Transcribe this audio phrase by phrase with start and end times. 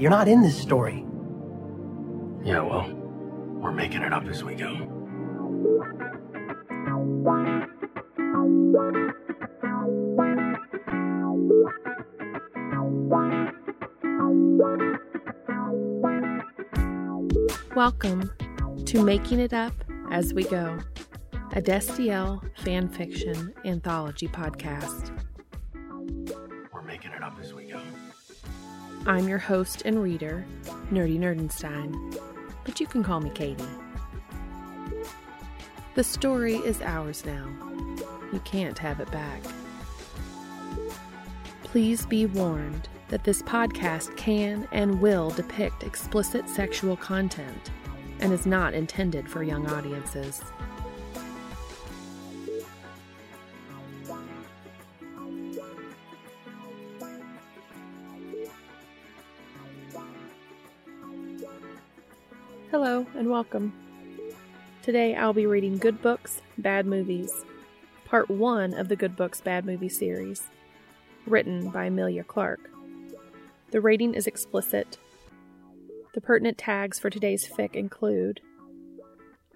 [0.00, 1.04] You're not in this story.
[2.44, 2.88] Yeah, well,
[3.60, 4.86] we're making it up as we go.
[17.74, 18.30] Welcome
[18.86, 19.72] to Making It Up
[20.12, 20.78] as We Go,
[21.54, 25.17] a Destiel fan fiction anthology podcast.
[29.08, 30.44] I'm your host and reader,
[30.92, 32.20] Nerdy Nerdenstein,
[32.66, 33.64] but you can call me Katie.
[35.94, 37.48] The story is ours now.
[38.34, 39.40] You can't have it back.
[41.62, 47.70] Please be warned that this podcast can and will depict explicit sexual content
[48.20, 50.42] and is not intended for young audiences.
[63.38, 63.72] Welcome.
[64.82, 67.44] Today I'll be reading Good Books, Bad Movies,
[68.04, 70.48] part one of the Good Books, Bad Movie series,
[71.24, 72.68] written by Amelia Clark.
[73.70, 74.98] The rating is explicit.
[76.14, 78.40] The pertinent tags for today's fic include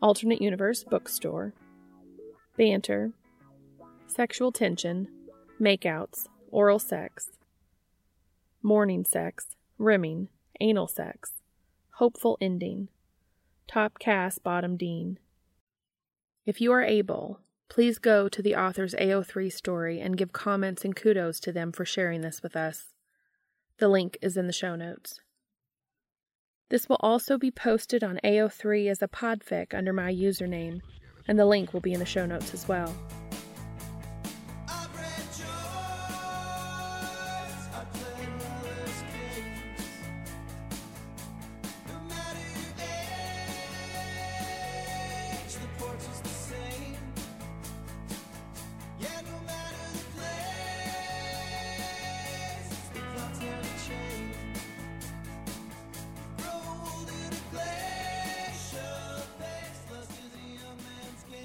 [0.00, 1.52] alternate universe bookstore,
[2.56, 3.10] banter,
[4.06, 5.08] sexual tension,
[5.60, 7.30] makeouts, oral sex,
[8.62, 10.28] morning sex, rimming,
[10.60, 11.32] anal sex,
[11.94, 12.86] hopeful ending,
[13.66, 15.18] top Cas bottom dean.
[16.44, 20.94] If you are able, please go to the author's AO3 story and give comments and
[20.94, 22.92] kudos to them for sharing this with us.
[23.78, 25.20] The link is in the show notes.
[26.68, 30.80] This will also be posted on AO3 as a podfic under my username,
[31.28, 32.94] and the link will be in the show notes as well.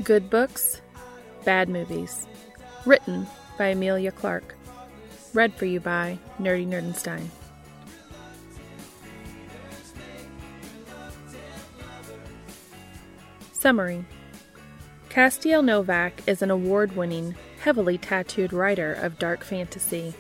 [0.07, 0.79] Good Books,
[1.43, 2.27] Bad Movies.
[2.85, 4.55] Written by Amelia Clark.
[5.33, 7.27] Read for you by Nerdy Nerdenstein.
[13.51, 14.05] Summary
[15.09, 20.13] Castiel Novak is an award winning, heavily tattooed writer of dark fantasy.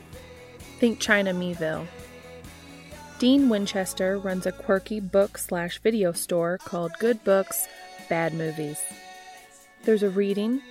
[0.79, 1.87] Think China Miéville.
[3.19, 7.69] Dean Winchester runs a quirky book slash video store called Good Books,
[8.09, 8.81] Bad Movies.
[9.87, 10.61] There's a reading,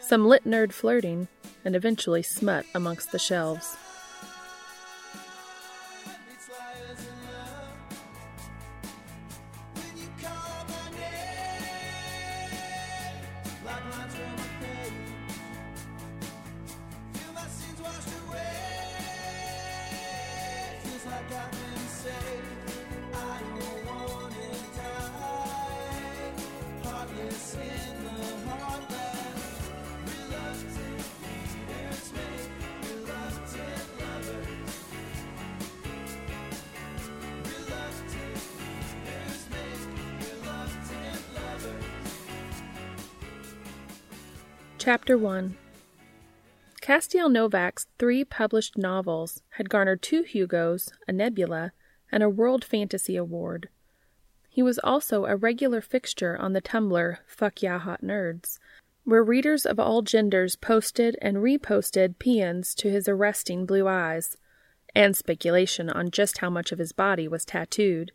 [0.00, 1.28] some lit nerd flirting,
[1.62, 3.76] and eventually smut amongst the shelves.
[44.84, 45.56] Chapter 1
[46.80, 51.70] Castiel Novak's three published novels had garnered two Hugos, a Nebula,
[52.10, 53.68] and a World Fantasy Award.
[54.48, 58.58] He was also a regular fixture on the Tumblr Fuck Yeah Hot Nerds,
[59.04, 64.36] where readers of all genders posted and reposted paeans to his arresting blue eyes,
[64.96, 68.10] and speculation on just how much of his body was tattooed,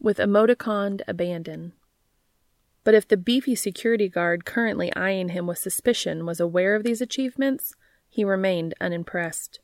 [0.00, 1.74] with emoticoned abandon.
[2.86, 7.00] But if the beefy security guard currently eyeing him with suspicion was aware of these
[7.00, 7.74] achievements,
[8.08, 9.58] he remained unimpressed.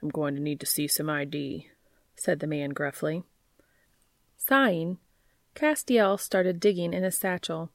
[0.00, 1.68] I'm going to need to see some ID,
[2.14, 3.24] said the man gruffly.
[4.36, 4.98] Sighing,
[5.56, 7.72] Castiel started digging in his satchel.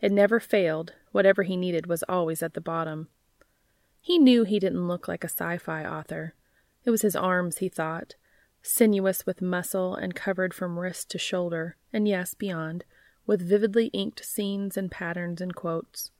[0.00, 3.08] It never failed, whatever he needed was always at the bottom.
[4.00, 6.32] He knew he didn't look like a sci fi author.
[6.86, 8.14] It was his arms, he thought,
[8.62, 12.86] sinuous with muscle and covered from wrist to shoulder, and yes, beyond,
[13.26, 16.10] with vividly inked scenes and patterns and quotes.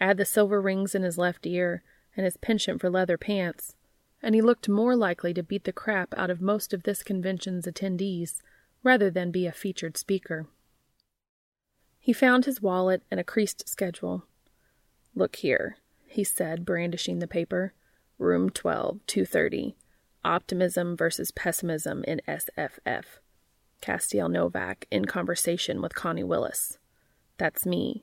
[0.00, 1.82] Add the silver rings in his left ear
[2.16, 3.74] and his penchant for leather pants,
[4.22, 7.66] and he looked more likely to beat the crap out of most of this convention's
[7.66, 8.40] attendees
[8.82, 10.46] rather than be a featured speaker.
[11.98, 14.24] He found his wallet and a creased schedule.
[15.14, 17.72] Look here, he said, brandishing the paper.
[18.18, 19.76] Room 12, 230.
[20.24, 23.20] Optimism versus Pessimism in SFF.
[23.84, 26.78] Castiel Novak in conversation with Connie Willis.
[27.36, 28.02] That's me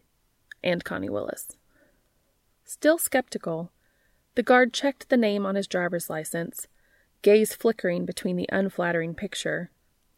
[0.63, 1.57] and Connie Willis.
[2.63, 3.71] Still skeptical,
[4.35, 6.67] the guard checked the name on his driver's license,
[7.23, 9.71] gaze flickering between the unflattering picture.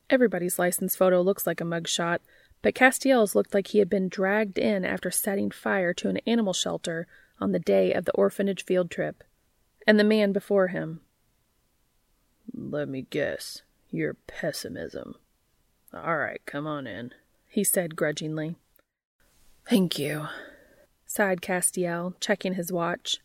[0.09, 2.19] Everybody's license photo looks like a mugshot,
[2.61, 6.51] but Castiel's looked like he had been dragged in after setting fire to an animal
[6.51, 7.07] shelter
[7.39, 9.23] on the day of the orphanage field trip.
[9.87, 10.99] And the man before him.
[12.53, 13.61] Let me guess.
[13.89, 15.15] Your pessimism.
[15.93, 17.13] All right, come on in,
[17.47, 18.55] he said grudgingly.
[19.69, 20.27] Thank you,
[21.05, 23.19] sighed Castiel, checking his watch.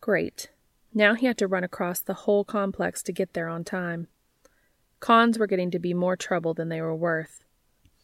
[0.00, 0.50] Great.
[0.92, 4.08] Now he had to run across the whole complex to get there on time.
[5.00, 7.44] Cons were getting to be more trouble than they were worth.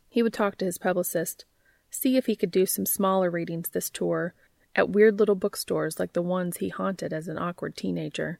[0.08, 1.44] He would talk to his publicist,
[1.90, 4.34] see if he could do some smaller readings this tour
[4.74, 8.38] at weird little bookstores like the ones he haunted as an awkward teenager.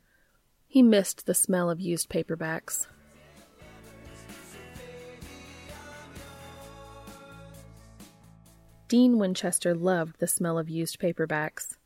[0.67, 2.87] He missed the smell of used paperbacks.
[8.91, 11.77] Dean Winchester loved the smell of used paperbacks.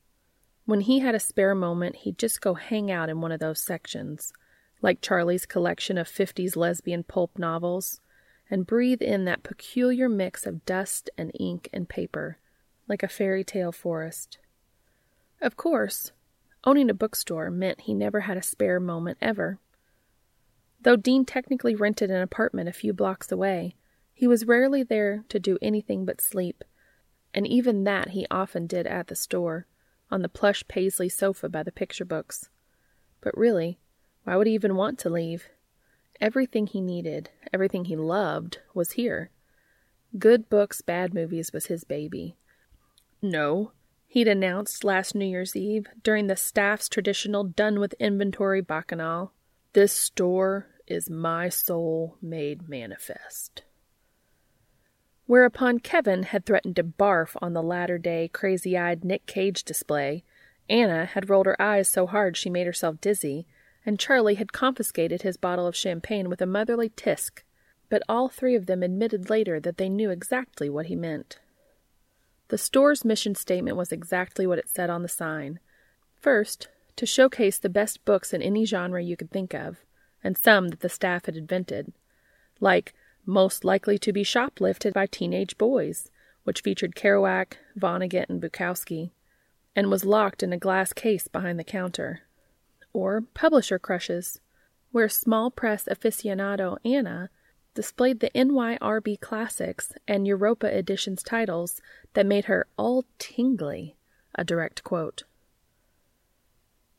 [0.64, 3.60] When he had a spare moment, he'd just go hang out in one of those
[3.60, 4.32] sections,
[4.80, 8.00] like Charlie's collection of 50s lesbian pulp novels,
[8.50, 12.38] and breathe in that peculiar mix of dust and ink and paper,
[12.88, 14.38] like a fairy tale forest.
[15.42, 16.12] Of course,
[16.64, 19.58] owning a bookstore meant he never had a spare moment ever.
[20.80, 23.74] Though Dean technically rented an apartment a few blocks away,
[24.14, 26.64] he was rarely there to do anything but sleep
[27.34, 29.66] and even that he often did at the store,
[30.10, 32.48] on the plush paisley sofa by the picture books.
[33.20, 33.78] But really,
[34.22, 35.48] why would he even want to leave?
[36.20, 39.30] Everything he needed, everything he loved, was here.
[40.16, 42.36] Good books, bad movies was his baby.
[43.20, 43.72] No,
[44.06, 49.32] he'd announced last New Year's Eve during the staff's traditional done with inventory bacchanal.
[49.72, 53.64] This store is my soul made manifest
[55.26, 60.24] whereupon Kevin had threatened to barf on the latter day crazy eyed Nick Cage display,
[60.68, 63.46] Anna had rolled her eyes so hard she made herself dizzy,
[63.84, 67.42] and Charlie had confiscated his bottle of champagne with a motherly tisk,
[67.88, 71.38] but all three of them admitted later that they knew exactly what he meant.
[72.48, 75.58] The store's mission statement was exactly what it said on the sign.
[76.20, 79.78] First, to showcase the best books in any genre you could think of,
[80.22, 81.92] and some that the staff had invented,
[82.60, 82.94] like
[83.26, 86.10] most likely to be shoplifted by teenage boys,
[86.44, 89.10] which featured Kerouac, Vonnegut, and Bukowski,
[89.74, 92.20] and was locked in a glass case behind the counter.
[92.92, 94.40] Or publisher crushes,
[94.92, 97.30] where small press aficionado Anna
[97.74, 101.80] displayed the NYRB classics and Europa editions titles
[102.12, 103.96] that made her all tingly,
[104.34, 105.24] a direct quote.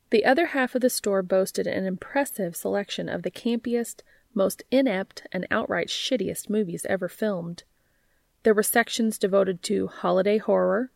[0.09, 4.01] The other half of the store boasted an impressive selection of the campiest,
[4.35, 7.63] most inept and outright shittiest movies ever filmed.
[8.43, 10.91] There were sections devoted to holiday horror,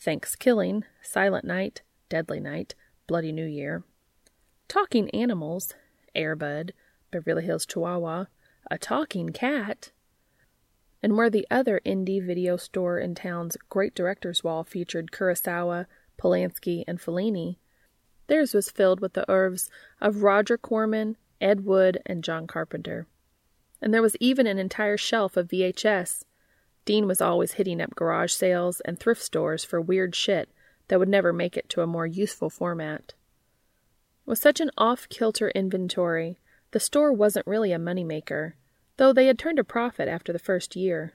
[0.00, 2.74] Thanksgiving, Silent Night, Deadly Night,
[3.06, 3.84] Bloody New Year,
[4.66, 5.74] talking animals,
[6.16, 6.70] Airbud,
[7.10, 8.24] Beverly Hills Chihuahua,
[8.70, 9.92] a talking cat,
[11.02, 15.86] and where the other indie video store in town's great directors wall featured Kurosawa,
[16.18, 17.58] Polanski, and Fellini,
[18.28, 19.68] theirs was filled with the oeuvres
[20.00, 23.06] of Roger Corman, Ed Wood, and John Carpenter.
[23.82, 26.24] And there was even an entire shelf of VHS.
[26.84, 30.48] Dean was always hitting up garage sales and thrift stores for weird shit
[30.86, 33.14] that would never make it to a more useful format.
[34.24, 36.38] With such an off kilter inventory,
[36.70, 38.52] the store wasn't really a moneymaker,
[38.96, 41.14] though they had turned a profit after the first year.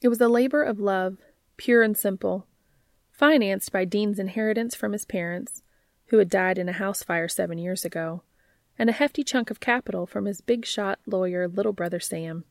[0.00, 1.18] It was a labor of love,
[1.56, 2.46] pure and simple,
[3.10, 5.62] financed by Dean's inheritance from his parents,
[6.06, 8.22] who had died in a house fire seven years ago
[8.80, 12.44] and a hefty chunk of capital from his big shot lawyer, little brother Sam.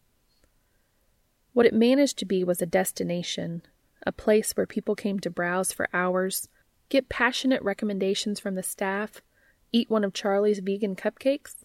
[1.54, 3.64] What it managed to be was a destination,
[4.06, 6.48] a place where people came to browse for hours,
[6.88, 9.24] get passionate recommendations from the staff,
[9.72, 11.64] eat one of Charlie's vegan cupcakes,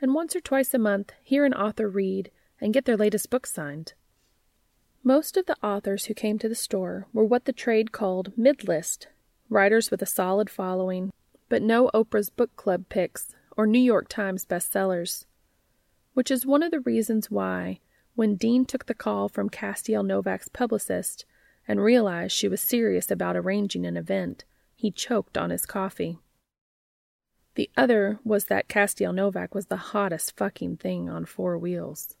[0.00, 2.30] and once or twice a month hear an author read
[2.60, 3.94] and get their latest book signed.
[5.02, 9.08] Most of the authors who came to the store were what the trade called mid-list,
[9.48, 11.12] writers with a solid following,
[11.48, 15.26] but no Oprah's book club picks or New York Times bestsellers,
[16.14, 17.80] which is one of the reasons why,
[18.14, 21.24] when Dean took the call from Castiel Novak's publicist
[21.66, 24.44] and realized she was serious about arranging an event,
[24.74, 26.18] he choked on his coffee.
[27.54, 32.16] The other was that Castiel Novak was the hottest fucking thing on four wheels.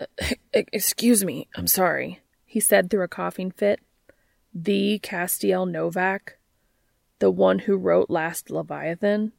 [0.00, 0.06] Uh,
[0.52, 3.80] excuse me, I'm sorry, he said through a coughing fit.
[4.54, 6.38] The Castiel Novak?
[7.18, 9.32] The one who wrote Last Leviathan?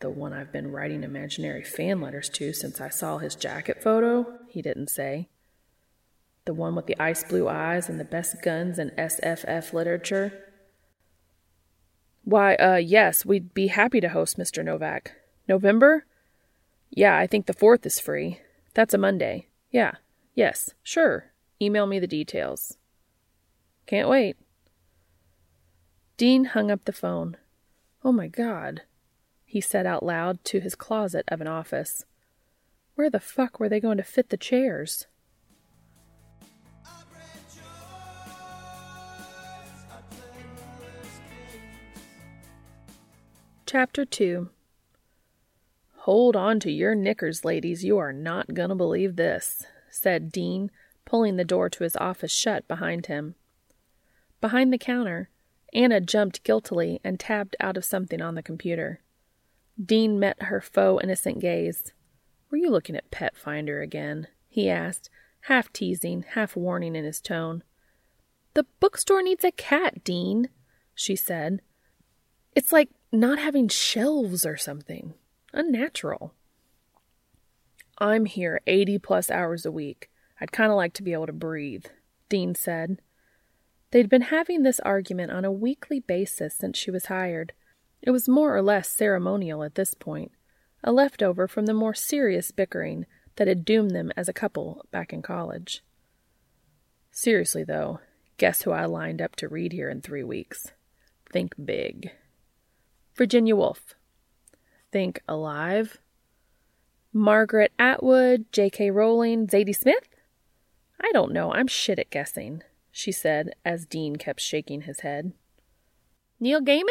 [0.00, 4.38] The one I've been writing imaginary fan letters to since I saw his jacket photo,
[4.48, 5.28] he didn't say.
[6.44, 10.32] The one with the ice blue eyes and the best guns in SFF literature.
[12.22, 14.64] Why, uh, yes, we'd be happy to host Mr.
[14.64, 15.12] Novak.
[15.48, 16.04] November?
[16.90, 18.40] Yeah, I think the 4th is free.
[18.74, 19.48] That's a Monday.
[19.70, 19.92] Yeah,
[20.34, 21.32] yes, sure.
[21.60, 22.76] Email me the details.
[23.86, 24.36] Can't wait.
[26.16, 27.36] Dean hung up the phone.
[28.04, 28.82] Oh my God,
[29.50, 32.04] he said out loud to his closet of an office.
[32.96, 35.06] Where the fuck were they going to fit the chairs?
[43.64, 44.50] Chapter 2
[46.00, 47.82] Hold on to your knickers, ladies.
[47.82, 50.70] You are not going to believe this, said Dean,
[51.06, 53.34] pulling the door to his office shut behind him.
[54.42, 55.30] Behind the counter,
[55.72, 59.00] Anna jumped guiltily and tabbed out of something on the computer.
[59.82, 61.92] Dean met her faux innocent gaze.
[62.50, 64.28] Were you looking at Pet Finder again?
[64.48, 65.10] he asked,
[65.42, 67.62] half teasing, half warning in his tone.
[68.54, 70.48] The bookstore needs a cat, Dean,
[70.94, 71.60] she said.
[72.56, 75.14] It's like not having shelves or something.
[75.52, 76.34] Unnatural.
[77.98, 80.10] I'm here 80 plus hours a week.
[80.40, 81.86] I'd kind of like to be able to breathe,
[82.28, 83.00] Dean said.
[83.90, 87.52] They'd been having this argument on a weekly basis since she was hired.
[88.02, 90.32] It was more or less ceremonial at this point,
[90.84, 95.12] a leftover from the more serious bickering that had doomed them as a couple back
[95.12, 95.82] in college.
[97.10, 98.00] Seriously, though,
[98.36, 100.72] guess who I lined up to read here in three weeks?
[101.32, 102.12] Think big.
[103.16, 103.94] Virginia Woolf.
[104.92, 105.98] Think alive.
[107.12, 108.90] Margaret Atwood, J.K.
[108.90, 110.08] Rowling, Zadie Smith?
[111.00, 111.52] I don't know.
[111.52, 112.62] I'm shit at guessing,
[112.92, 115.32] she said as Dean kept shaking his head.
[116.38, 116.84] Neil Gaiman?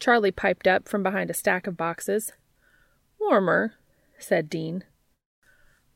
[0.00, 2.32] Charlie piped up from behind a stack of boxes.
[3.20, 3.74] Warmer,
[4.18, 4.84] said Dean.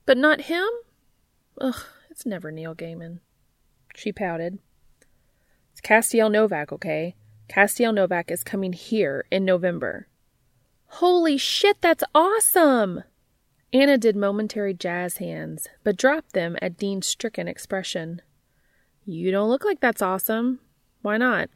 [0.07, 0.69] But not him?
[1.61, 3.21] Ugh, it's never Neil Gaiman.
[3.97, 4.59] She pouted.
[5.73, 7.17] It's Castiel Novak, okay?
[7.49, 10.09] Castiel Novak is coming here in November.
[10.87, 13.03] Holy shit, that's awesome!
[13.73, 18.23] Anna did momentary jazz hands, but dropped them at Dean's stricken expression.
[19.05, 20.61] You don't look like that's awesome.
[21.03, 21.51] Why not?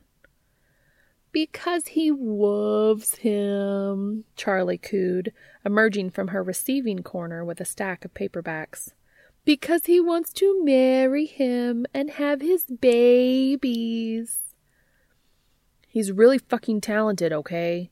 [1.30, 5.32] Because he loves him, Charlie cooed,
[5.64, 8.92] emerging from her receiving corner with a stack of paperbacks.
[9.44, 14.40] Because he wants to marry him and have his babies.
[15.86, 17.90] He's really fucking talented, okay?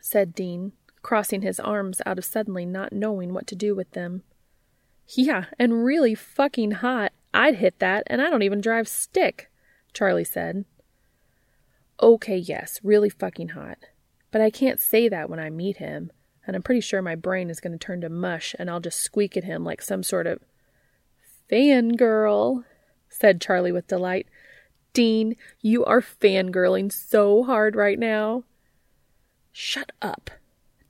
[0.00, 4.22] said Dean, crossing his arms out of suddenly not knowing what to do with them.
[5.08, 7.12] Yeah, and really fucking hot.
[7.32, 9.50] I'd hit that, and I don't even drive stick,
[9.92, 10.64] Charlie said.
[12.00, 13.78] Okay, yes, really fucking hot.
[14.30, 16.12] But I can't say that when I meet him,
[16.46, 19.00] and I'm pretty sure my brain is going to turn to mush and I'll just
[19.00, 20.40] squeak at him like some sort of
[21.50, 22.64] fangirl,
[23.08, 24.26] said Charlie with delight.
[24.92, 28.44] Dean, you are fangirling so hard right now.
[29.52, 30.30] Shut up,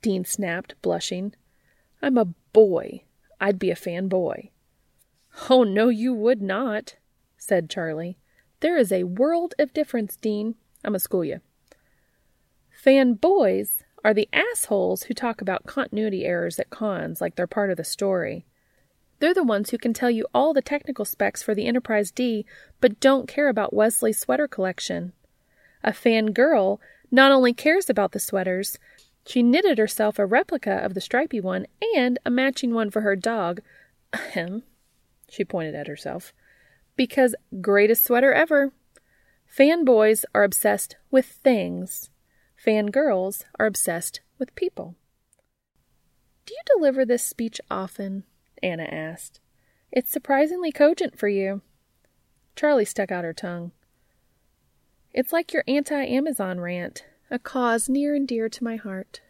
[0.01, 1.33] Dean snapped, blushing.
[2.01, 3.03] I'm a boy.
[3.41, 4.51] I'd be a fanboy.
[5.49, 6.95] Oh, no, you would not,
[7.37, 8.17] said Charlie.
[8.61, 10.55] There is a world of difference, Dean.
[10.83, 11.41] I'm a school you.
[12.83, 17.77] Fanboys are the assholes who talk about continuity errors at cons like they're part of
[17.77, 18.45] the story.
[19.19, 22.45] They're the ones who can tell you all the technical specs for the Enterprise D,
[22.79, 25.11] but don't care about Wesley's sweater collection.
[25.83, 26.79] A fangirl
[27.11, 28.77] not only cares about the sweaters,
[29.25, 33.15] she knitted herself a replica of the stripy one and a matching one for her
[33.15, 33.61] dog.
[34.13, 34.63] Ahem.
[35.29, 36.33] She pointed at herself.
[36.95, 38.71] Because greatest sweater ever.
[39.55, 42.09] Fanboys are obsessed with things.
[42.63, 44.95] Fangirls are obsessed with people.
[46.45, 48.23] Do you deliver this speech often?
[48.61, 49.39] Anna asked.
[49.91, 51.61] It's surprisingly cogent for you.
[52.55, 53.71] Charlie stuck out her tongue.
[55.13, 59.21] It's like your anti Amazon rant, a cause near and dear to my heart.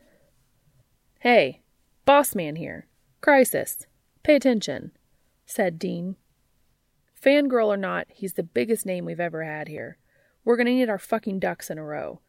[1.19, 1.61] Hey,
[2.05, 2.87] boss man here.
[3.21, 3.85] Crisis.
[4.23, 4.91] Pay attention,
[5.45, 6.15] said Dean.
[7.21, 9.97] Fangirl or not, he's the biggest name we've ever had here.
[10.43, 12.21] We're going to need our fucking ducks in a row.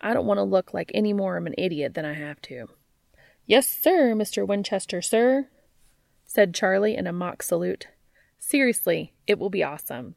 [0.00, 2.68] I don't want to look like any more of an idiot than I have to.
[3.46, 4.46] Yes, sir, Mr.
[4.46, 5.48] Winchester, sir,
[6.24, 7.88] said Charlie in a mock salute.
[8.38, 10.14] Seriously, it will be awesome.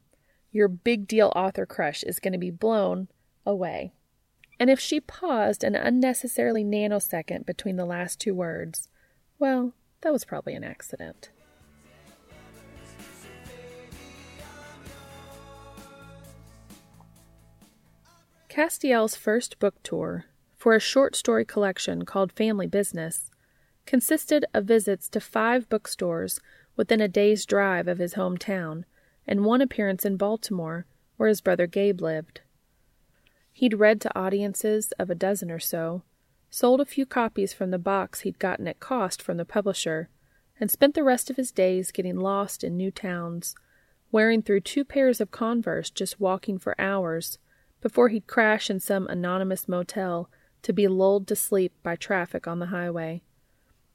[0.52, 3.08] Your big deal author crush is going to be blown
[3.46, 3.92] away.
[4.58, 8.88] And if she paused an unnecessarily nanosecond between the last two words,
[9.38, 11.30] well, that was probably an accident.
[18.50, 20.24] Castiel's first book tour
[20.56, 23.30] for a short story collection called Family Business
[23.86, 26.40] consisted of visits to five bookstores
[26.74, 28.82] within a day's drive of his hometown
[29.24, 30.84] and one appearance in Baltimore,
[31.16, 32.40] where his brother Gabe lived.
[33.52, 36.02] He'd read to audiences of a dozen or so,
[36.50, 40.08] sold a few copies from the box he'd gotten at cost from the publisher,
[40.58, 43.54] and spent the rest of his days getting lost in new towns,
[44.10, 47.38] wearing through two pairs of Converse just walking for hours
[47.80, 50.28] before he'd crash in some anonymous motel
[50.62, 53.22] to be lulled to sleep by traffic on the highway.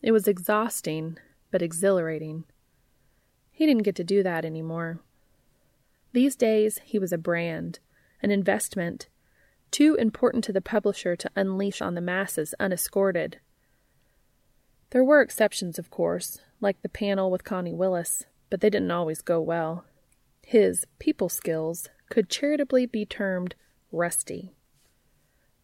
[0.02, 1.18] It was exhausting,
[1.52, 2.44] but exhilarating.
[3.52, 5.00] He didn't get to do that any more.
[6.12, 7.80] These days, he was a brand,
[8.22, 9.10] an investment,
[9.72, 13.40] too important to the publisher to unleash on the masses unescorted.
[14.92, 19.22] There were exceptions, of course, like the panel with Connie Willis, but they didn't always
[19.22, 19.86] go well.
[20.42, 23.56] His people skills could charitably be termed
[23.92, 24.54] rusty.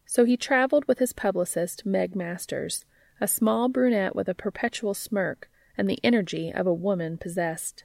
[0.06, 2.84] So he traveled with his publicist, Meg Masters,
[3.20, 7.84] a small brunette with a perpetual smirk and the energy of a woman possessed.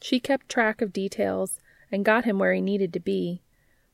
[0.00, 1.58] She kept track of details
[1.90, 3.42] and got him where he needed to be,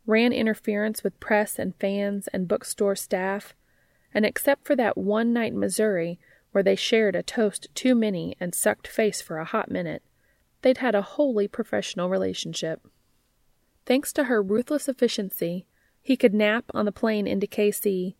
[0.06, 3.54] ran interference with press and fans and bookstore staff,
[4.12, 6.18] and except for that one night in Missouri
[6.52, 10.02] where they shared a toast too many and sucked face for a hot minute,
[10.62, 12.86] They'd had a wholly professional relationship.
[13.88, 15.64] Thanks to her ruthless efficiency,
[16.02, 18.16] he could nap on the plane into KC,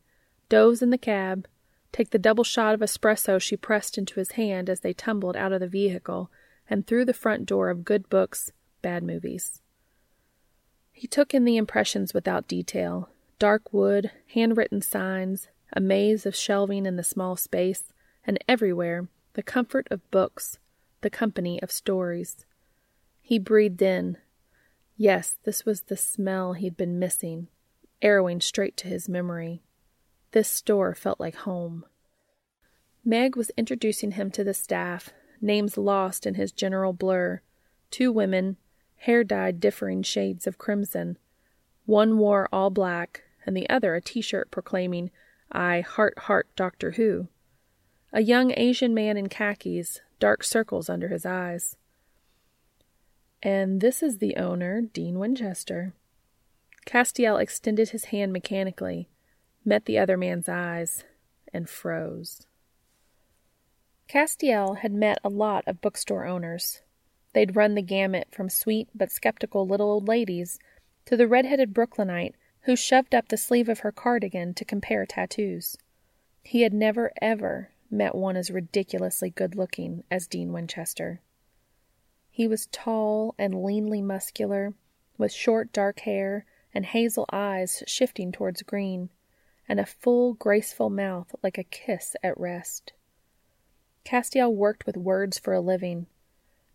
[0.48, 1.46] doze in the cab,
[1.92, 5.52] take the double shot of espresso she pressed into his hand as they tumbled out
[5.52, 6.30] of the vehicle
[6.70, 9.60] and through the front door of good books, bad movies.
[10.90, 16.86] He took in the impressions without detail dark wood, handwritten signs, a maze of shelving
[16.86, 17.92] in the small space,
[18.26, 20.58] and everywhere the comfort of books,
[21.02, 22.46] the company of stories.
[23.20, 24.16] He breathed in.
[25.00, 27.46] Yes, this was the smell he'd been missing,
[28.02, 29.62] arrowing straight to his memory.
[30.32, 31.86] This store felt like home.
[33.04, 37.42] Meg was introducing him to the staff, names lost in his general blur.
[37.92, 38.56] Two women,
[38.96, 41.16] hair dyed differing shades of crimson.
[41.86, 45.12] One wore all black, and the other a t shirt proclaiming,
[45.52, 47.28] I heart heart Doctor Who.
[48.12, 51.76] A young Asian man in khakis, dark circles under his eyes.
[53.42, 55.94] And this is the owner, Dean Winchester.
[56.86, 59.08] Castiel extended his hand mechanically,
[59.64, 61.04] met the other man's eyes,
[61.52, 62.46] and froze.
[64.08, 66.82] Castiel had met a lot of bookstore owners.
[67.34, 70.58] They'd run the gamut from sweet but skeptical little old ladies
[71.04, 75.76] to the red-headed Brooklynite who shoved up the sleeve of her cardigan to compare tattoos.
[76.42, 81.20] He had never, ever met one as ridiculously good looking as Dean Winchester.
[82.38, 84.72] He was tall and leanly muscular,
[85.16, 89.10] with short dark hair and hazel eyes shifting towards green,
[89.68, 92.92] and a full, graceful mouth like a kiss at rest.
[94.04, 96.06] Castiel worked with words for a living,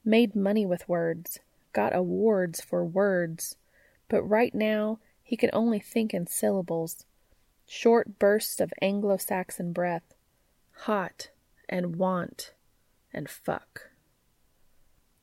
[0.04, 1.40] made money with words,
[1.72, 3.56] got awards for words,
[4.10, 7.06] but right now he could only think in syllables,
[7.66, 10.14] short bursts of Anglo Saxon breath,
[10.80, 11.30] hot
[11.70, 12.52] and want
[13.14, 13.93] and fuck.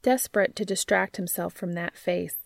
[0.02, 2.36] Desperate to distract himself from that face,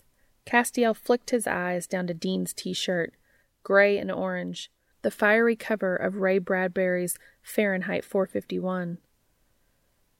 [0.44, 3.14] Castiel flicked his eyes down to Dean's t shirt,
[3.62, 4.70] gray and orange,
[5.02, 8.98] the fiery cover of Ray Bradbury's Fahrenheit 451.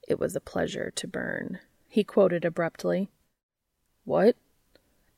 [0.06, 3.10] It was a pleasure to burn, he quoted abruptly.
[4.04, 4.36] What?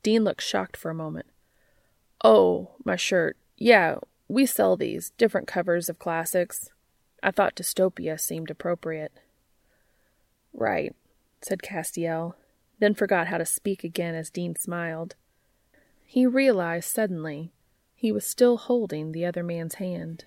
[0.02, 1.26] Dean looked shocked for a moment.
[2.24, 3.36] Oh, my shirt.
[3.56, 3.96] Yeah,
[4.28, 6.70] we sell these, different covers of classics.
[7.22, 9.12] I thought dystopia seemed appropriate.
[10.52, 10.94] Right,
[11.42, 12.34] said Castiel,
[12.78, 15.14] then forgot how to speak again as Dean smiled.
[16.04, 17.52] He realized suddenly
[17.94, 20.24] he was still holding the other man's hand.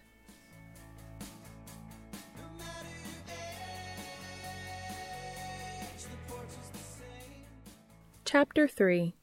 [8.26, 9.16] Chapter 3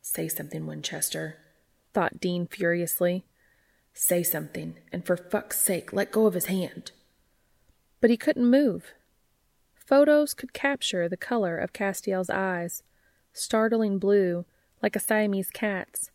[0.00, 1.36] Say something, Winchester,
[1.92, 3.26] thought Dean furiously.
[3.92, 6.92] Say something, and for fuck's sake, let go of his hand.
[8.00, 8.94] But he couldn't move.
[9.86, 12.82] Photos could capture the color of Castiel's eyes,
[13.32, 14.44] startling blue,
[14.82, 16.10] like a Siamese cat's,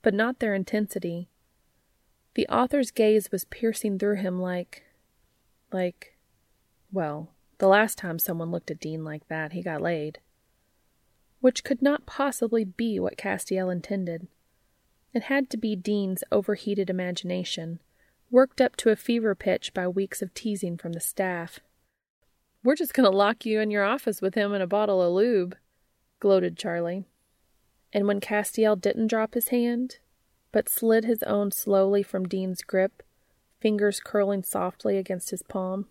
[0.00, 1.28] but not their intensity.
[2.34, 4.84] The author's gaze was piercing through him like.
[5.70, 6.16] like.
[6.90, 10.18] well, the last time someone looked at Dean like that, he got laid.
[11.40, 14.26] Which could not possibly be what Castiel intended.
[15.12, 17.80] It had to be Dean's overheated imagination,
[18.30, 21.60] worked up to a fever pitch by weeks of teasing from the staff.
[22.64, 25.12] We're just going to lock you in your office with him and a bottle of
[25.12, 25.56] lube,
[26.20, 27.06] gloated Charlie.
[27.92, 29.98] And when Castiel didn't drop his hand,
[30.52, 33.02] but slid his own slowly from Dean's grip,
[33.60, 35.86] fingers curling softly against his palm.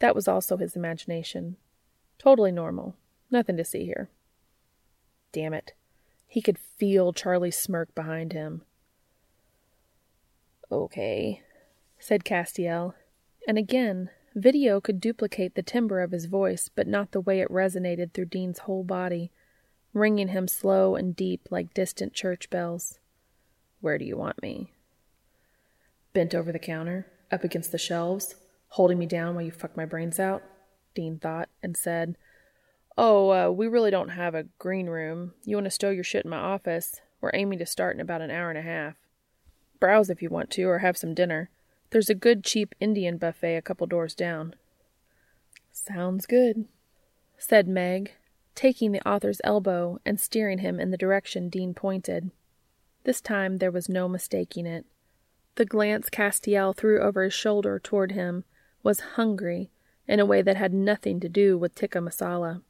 [0.00, 1.56] That was also his imagination.
[2.18, 2.96] Totally normal.
[3.30, 4.10] Nothing to see here.
[5.32, 5.72] Damn it.
[6.26, 8.62] He could feel Charlie's smirk behind him.
[10.70, 11.42] Okay,
[11.98, 12.94] said Castiel,
[13.46, 17.48] and again, video could duplicate the timbre of his voice, but not the way it
[17.50, 19.30] resonated through Dean's whole body,
[19.92, 22.98] ringing him slow and deep like distant church bells.
[23.80, 24.72] Where do you want me?
[26.12, 28.34] Bent over the counter, up against the shelves,
[28.68, 30.42] holding me down while you fuck my brains out,
[30.94, 32.16] Dean thought, and said,
[32.96, 35.32] Oh, uh, we really don't have a green room.
[35.44, 37.00] You want to stow your shit in my office?
[37.20, 38.94] We're aiming to start in about an hour and a half.
[39.80, 41.50] Browse if you want to, or have some dinner.
[41.92, 44.54] There's a good cheap Indian buffet a couple doors down.
[45.72, 46.64] Sounds good,
[47.36, 48.12] said Meg,
[48.54, 52.30] taking the author's elbow and steering him in the direction Dean pointed.
[53.04, 54.86] This time there was no mistaking it.
[55.56, 58.44] The glance Castiel threw over his shoulder toward him
[58.82, 59.70] was hungry
[60.08, 62.62] in a way that had nothing to do with tikka masala.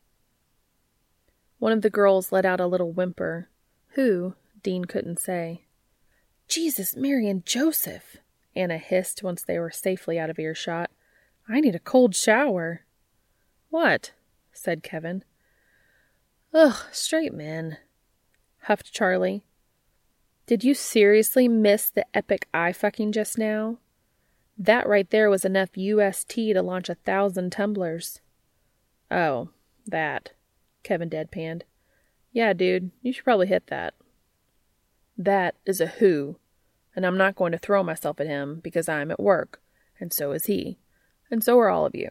[1.60, 3.50] One of the girls let out a little whimper.
[3.90, 5.66] Who, Dean couldn't say.
[6.48, 8.16] Jesus, Mary, and Joseph,
[8.54, 10.90] Anna hissed once they were safely out of earshot.
[11.48, 12.82] I need a cold shower.
[13.70, 14.12] What?
[14.52, 15.24] said Kevin.
[16.54, 17.78] Ugh, straight men,
[18.62, 19.44] huffed Charlie.
[20.46, 23.78] Did you seriously miss the epic eye fucking just now?
[24.58, 28.20] That right there was enough UST to launch a thousand Tumblrs.
[29.10, 29.48] Oh,
[29.86, 30.32] that,
[30.82, 31.62] Kevin deadpanned.
[32.32, 33.94] Yeah, dude, you should probably hit that.
[35.16, 36.36] That is a who,
[36.94, 39.60] and I'm not going to throw myself at him because I'm at work,
[39.98, 40.78] and so is he,
[41.30, 42.10] and so are all of you.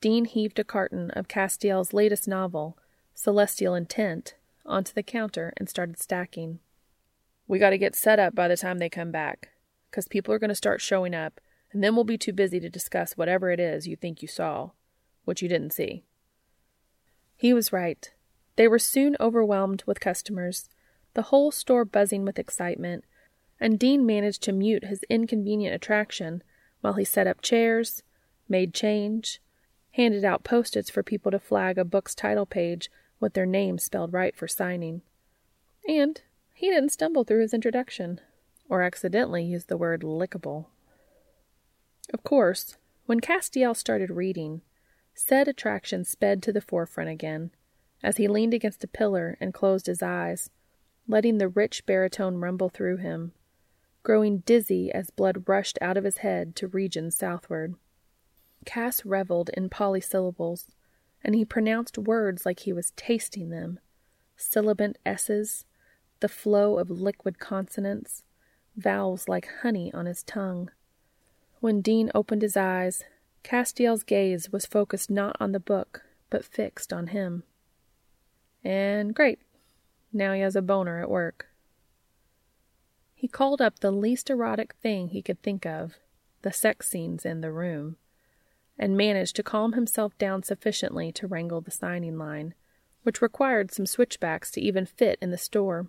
[0.00, 2.76] Dean heaved a carton of Castiel's latest novel,
[3.14, 6.58] Celestial Intent, onto the counter and started stacking.
[7.48, 9.50] We got to get set up by the time they come back,
[9.90, 11.40] because people are going to start showing up,
[11.72, 14.70] and then we'll be too busy to discuss whatever it is you think you saw,
[15.24, 16.04] which you didn't see.
[17.36, 18.10] He was right.
[18.56, 20.68] They were soon overwhelmed with customers,
[21.14, 23.04] the whole store buzzing with excitement,
[23.60, 26.42] and Dean managed to mute his inconvenient attraction
[26.80, 28.02] while he set up chairs,
[28.48, 29.40] made change,
[29.92, 34.12] handed out post-its for people to flag a book's title page with their name spelled
[34.12, 35.00] right for signing.
[35.88, 36.20] And
[36.52, 38.20] he didn't stumble through his introduction,
[38.68, 40.66] or accidentally use the word lickable.
[42.12, 44.60] Of course, when Castiel started reading,
[45.14, 47.52] said attraction sped to the forefront again,
[48.02, 50.50] as he leaned against a pillar and closed his eyes,
[51.08, 53.32] letting the rich baritone rumble through him
[54.06, 57.74] growing dizzy as blood rushed out of his head to regions southward.
[58.64, 60.68] Cass reveled in polysyllables,
[61.24, 63.80] and he pronounced words like he was tasting them
[64.36, 65.64] sibilant S's,
[66.20, 68.22] the flow of liquid consonants,
[68.76, 70.70] vowels like honey on his tongue.
[71.58, 73.02] When Dean opened his eyes,
[73.42, 77.42] Castiel's gaze was focused not on the book, but fixed on him.
[78.62, 79.40] And great,
[80.12, 81.48] now he has a boner at work.
[83.18, 85.94] He called up the least erotic thing he could think of,
[86.42, 87.96] the sex scenes in the room,
[88.78, 92.52] and managed to calm himself down sufficiently to wrangle the signing line,
[93.04, 95.88] which required some switchbacks to even fit in the store.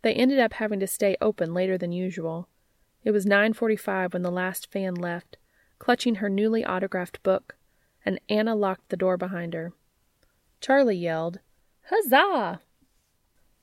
[0.00, 2.48] They ended up having to stay open later than usual.
[3.04, 5.36] It was 9:45 when the last fan left,
[5.78, 7.58] clutching her newly autographed book,
[8.06, 9.74] and Anna locked the door behind her.
[10.62, 11.40] Charlie yelled,
[11.90, 12.62] "Huzzah!"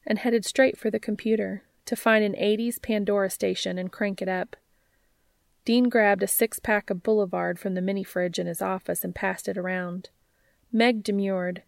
[0.06, 4.30] and headed straight for the computer to find an 80s Pandora station and crank it
[4.30, 4.56] up.
[5.66, 9.16] Dean grabbed a six pack of Boulevard from the mini fridge in his office and
[9.16, 10.10] passed it around.
[10.72, 11.64] Meg demurred,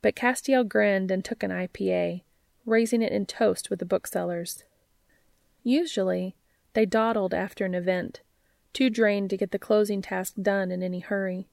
[0.00, 2.22] but Castiel grinned and took an IPA,
[2.64, 4.64] raising it in toast with the booksellers.
[5.62, 6.36] Usually,
[6.72, 8.20] they dawdled after an event,
[8.72, 11.48] too drained to get the closing task done in any hurry.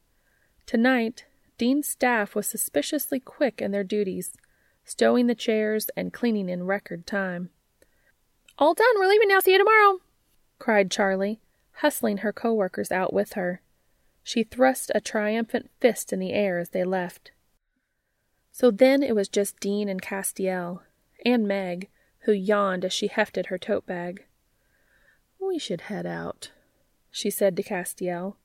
[0.65, 1.25] Tonight,
[1.57, 4.33] Dean's staff was suspiciously quick in their duties,
[4.83, 7.49] stowing the chairs and cleaning in record time.
[8.57, 8.95] All done.
[8.95, 9.39] We're leaving now.
[9.39, 9.99] See you tomorrow,
[10.59, 11.39] cried Charlie,
[11.73, 13.61] hustling her co-workers out with her.
[14.23, 17.31] She thrust a triumphant fist in the air as they left.
[18.51, 20.81] So then it was just Dean and Castiel,
[21.25, 21.89] and Meg,
[22.25, 24.25] who yawned as she hefted her tote bag.
[25.39, 26.51] We should head out,
[27.09, 28.35] she said to Castiel.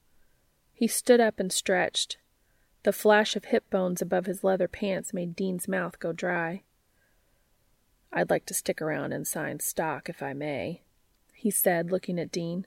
[0.73, 2.17] He stood up and stretched.
[2.85, 6.63] The flash of hip bones above his leather pants made Dean's mouth go dry.
[8.13, 10.83] I'd like to stick around and sign stock if I may,
[11.35, 12.67] he said, looking at Dean.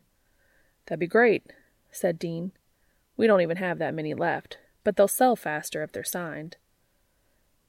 [0.86, 1.52] That'd be great,
[1.92, 2.52] said Dean.
[3.18, 6.58] We don't even have that many left, but they'll sell faster if they're signed.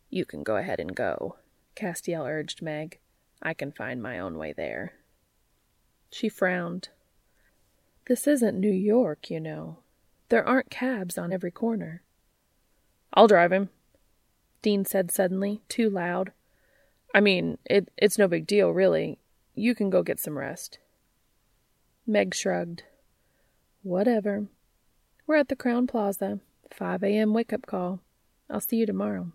[0.08, 1.36] You can go ahead and go,
[1.74, 2.98] Castiel urged Meg.
[3.42, 4.94] I can find my own way there.
[6.10, 6.88] She frowned.
[8.06, 9.78] This isn't New York, you know.
[10.28, 12.02] There aren't cabs on every corner.
[13.14, 13.70] I'll drive him,
[14.62, 16.32] Dean said suddenly, too loud.
[17.14, 19.18] I mean, it, it's no big deal, really.
[19.54, 20.78] You can go get some rest.
[22.06, 22.84] Meg shrugged.
[23.82, 24.46] Whatever.
[25.26, 26.40] We're at the Crowne Plaza.
[26.72, 27.32] 5 a.m.
[27.32, 28.00] wake up call.
[28.48, 29.32] I'll see you tomorrow.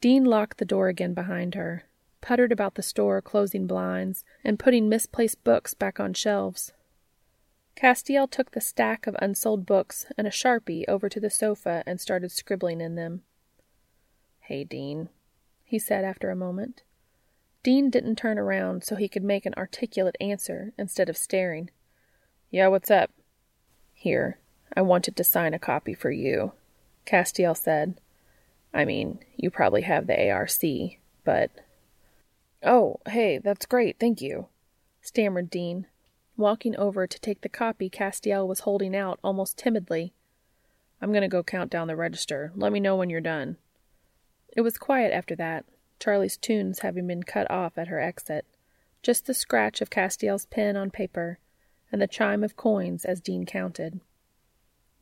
[0.00, 1.84] Dean locked the door again behind her,
[2.20, 6.72] puttered about the store, closing blinds, and putting misplaced books back on shelves.
[7.76, 12.00] Castiel took the stack of unsold books and a sharpie over to the sofa and
[12.00, 13.22] started scribbling in them.
[14.40, 15.08] Hey, Dean,
[15.70, 16.82] he said after a moment.
[17.62, 21.70] Dean didn't turn around so he could make an articulate answer instead of staring.
[22.50, 23.12] Yeah, what's up?
[23.94, 24.38] Here,
[24.76, 26.54] I wanted to sign a copy for you,
[27.06, 28.00] Castiel said.
[28.74, 30.50] I mean, you probably have the ARC,
[31.24, 31.52] but.
[32.64, 34.48] Oh, hey, that's great, thank you,
[35.00, 35.86] stammered Dean,
[36.36, 40.14] walking over to take the copy Castiel was holding out almost timidly.
[41.00, 42.50] I'm going to go count down the register.
[42.56, 43.56] Let me know when you're done.
[44.56, 45.64] It was quiet after that,
[45.98, 48.46] Charlie's tunes having been cut off at her exit.
[49.02, 51.38] Just the scratch of Castiel's pen on paper,
[51.92, 54.00] and the chime of coins as Dean counted.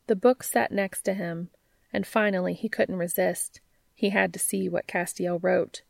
[0.07, 1.51] The book sat next to him,
[1.93, 3.61] and finally he couldn't resist.
[3.95, 5.83] He had to see what Castiel wrote.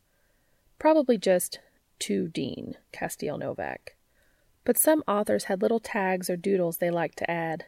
[0.77, 1.59] Probably just
[1.99, 3.95] to Dean, Castiel Novak.
[4.63, 7.65] But some authors had little tags or doodles they liked to add.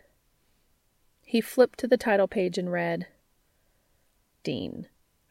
[1.26, 3.08] He flipped to the title page and read
[4.44, 4.88] Dean,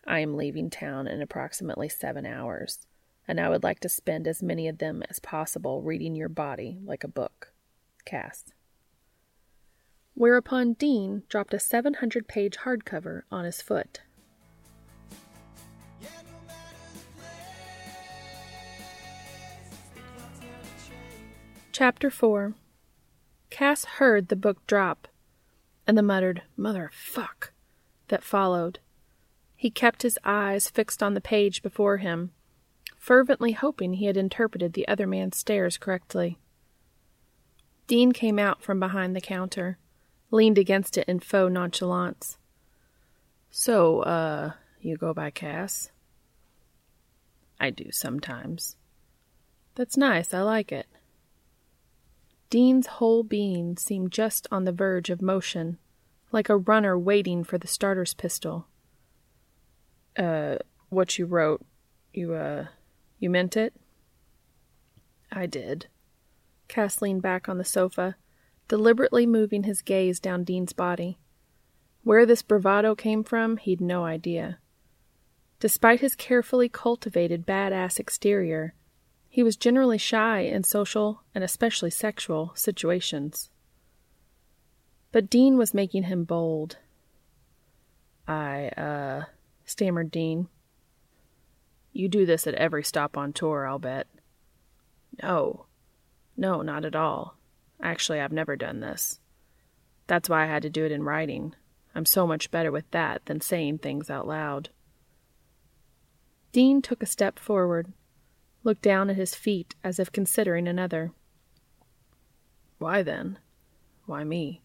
[0.07, 2.87] I am leaving town in approximately seven hours,
[3.29, 6.79] and I would like to spend as many of them as possible reading your body
[6.85, 7.53] like a book.
[8.05, 8.53] Cass
[10.21, 14.03] whereupon Dean dropped a 700 page hardcover on his foot.
[21.73, 22.53] Chapter 4
[23.49, 25.09] Cass heard the book drop,
[25.87, 27.53] and the muttered, Mother fuck,
[28.09, 28.81] that followed.
[29.61, 32.31] He kept his eyes fixed on the page before him,
[32.97, 36.39] fervently hoping he had interpreted the other man's stares correctly.
[37.87, 39.77] Dean came out from behind the counter
[40.31, 42.39] leaned against it in faux nonchalance.
[43.51, 45.91] So, uh, you go by Cass?
[47.61, 48.77] I do sometimes.
[49.75, 50.87] That's nice, I like it.
[52.49, 55.77] Dean's whole being seemed just on the verge of motion,
[56.33, 58.67] like a runner waiting for the starter's pistol.
[60.17, 60.57] Uh,
[60.89, 61.65] what you wrote,
[62.13, 62.67] you, uh,
[63.19, 63.75] you meant it?
[65.31, 65.87] I did.
[66.69, 68.17] Cass leaned back on the sofa
[68.71, 71.19] deliberately moving his gaze down Dean's body.
[72.05, 74.59] Where this bravado came from, he'd no idea.
[75.59, 78.75] Despite his carefully cultivated badass exterior,
[79.29, 83.51] he was generally shy in social and especially sexual situations.
[85.11, 86.77] But Dean was making him bold.
[88.29, 89.25] I, uh,
[89.71, 90.49] stammered Dean.
[91.93, 94.09] You do this at every stop on tour, I'll bet.
[95.23, 95.67] No.
[96.37, 97.37] No, not at all.
[97.81, 99.21] Actually, I've never done this.
[100.09, 101.55] That's why I had to do it in writing.
[101.95, 104.71] I'm so much better with that than saying things out loud.
[106.53, 107.93] Dean took a step forward,
[108.65, 111.13] looked down at his feet as if considering another.
[112.79, 113.39] Why then?
[114.07, 114.63] Why me?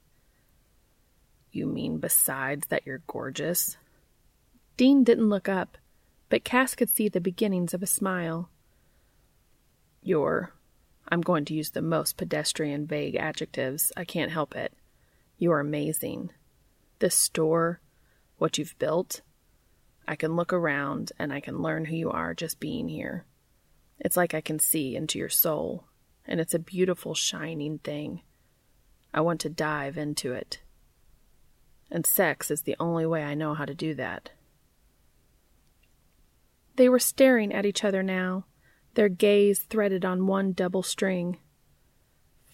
[1.51, 3.77] You mean besides that you're gorgeous?
[4.77, 5.77] Dean didn't look up,
[6.29, 8.49] but Cass could see the beginnings of a smile.
[10.01, 10.53] You're
[11.07, 13.91] I'm going to use the most pedestrian, vague adjectives.
[13.95, 14.73] I can't help it.
[15.37, 16.31] You're amazing.
[16.99, 17.79] This store,
[18.37, 19.21] what you've built,
[20.07, 23.25] I can look around and I can learn who you are just being here.
[23.99, 25.85] It's like I can see into your soul,
[26.25, 28.21] and it's a beautiful, shining thing.
[29.13, 30.59] I want to dive into it.
[31.89, 34.31] And sex is the only way I know how to do that.
[36.75, 38.45] They were staring at each other now,
[38.95, 41.37] their gaze threaded on one double string.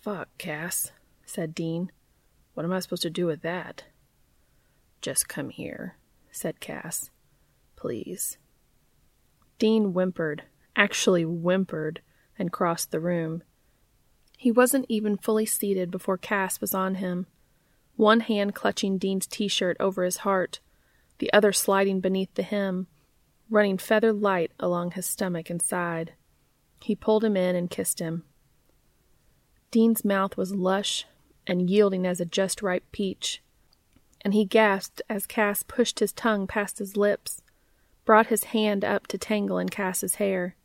[0.01, 0.91] Fuck, Cass,
[1.25, 1.91] said Dean.
[2.53, 3.85] What am I supposed to do with that?
[5.01, 5.97] Just come here,
[6.31, 7.09] said Cass.
[7.75, 8.37] Please.
[9.57, 10.43] Dean whimpered,
[10.75, 12.01] actually whimpered,
[12.37, 13.43] and crossed the room.
[14.37, 17.27] He wasn't even fully seated before Cass was on him,
[17.95, 20.59] one hand clutching Dean's t shirt over his heart,
[21.19, 22.87] the other sliding beneath the hem,
[23.51, 26.13] running feather light along his stomach and side.
[26.81, 28.23] He pulled him in and kissed him.
[29.69, 31.05] Dean's mouth was lush
[31.45, 33.43] and yielding as a just ripe peach,
[34.21, 37.41] and he gasped as Cass pushed his tongue past his lips,
[38.05, 40.55] brought his hand up to tangle in Cass's hair.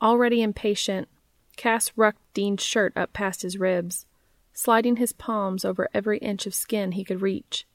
[0.00, 1.08] Already impatient,
[1.56, 4.06] Cass rucked Dean's shirt up past his ribs,
[4.52, 7.66] sliding his palms over every inch of skin he could reach.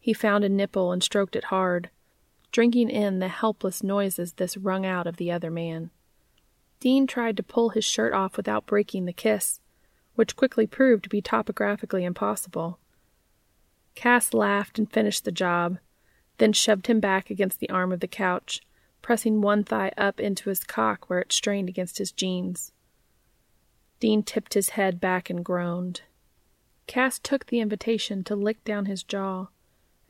[0.00, 1.90] He found a nipple and stroked it hard,
[2.52, 5.90] drinking in the helpless noises this wrung out of the other man.
[6.78, 9.60] Dean tried to pull his shirt off without breaking the kiss,
[10.14, 12.78] which quickly proved to be topographically impossible.
[13.94, 15.78] Cas laughed and finished the job,
[16.38, 18.60] then shoved him back against the arm of the couch,
[19.00, 22.72] pressing one thigh up into his cock where it strained against his jeans.
[24.00, 26.02] Dean tipped his head back and groaned.
[26.86, 29.48] Cas took the invitation to lick down his jaw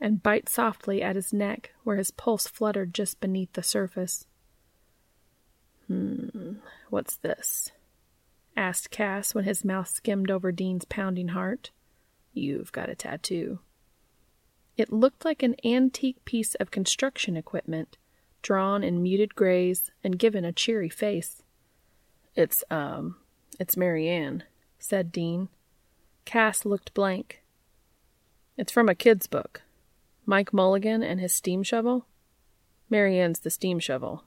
[0.03, 4.27] and bite softly at his neck where his pulse fluttered just beneath the surface.
[5.87, 6.55] Hmm,
[6.89, 7.71] what's this?
[8.57, 11.71] asked Cas when his mouth skimmed over Dean's pounding heart.
[12.33, 13.59] You've got a tattoo.
[14.75, 17.97] It looked like an antique piece of construction equipment,
[18.41, 21.43] drawn in muted grays and given a cheery face.
[22.35, 23.15] It's, um,
[23.57, 24.43] it's Mary Anne,
[24.79, 25.47] said Dean.
[26.25, 27.41] Cas looked blank.
[28.57, 29.62] It's from a kid's book.
[30.25, 32.05] Mike Mulligan and his steam shovel?
[32.89, 34.23] Mary Anne's the steam shovel.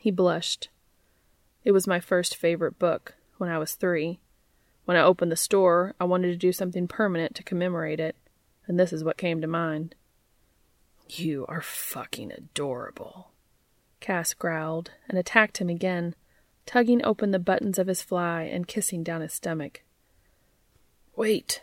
[0.00, 0.68] He blushed.
[1.64, 4.20] It was my first favorite book when I was three.
[4.84, 8.16] When I opened the store, I wanted to do something permanent to commemorate it,
[8.66, 9.94] and this is what came to mind.
[11.08, 13.30] You are fucking adorable.
[14.00, 16.14] Cas growled and attacked him again,
[16.66, 19.82] tugging open the buttons of his fly and kissing down his stomach.
[21.16, 21.62] Wait,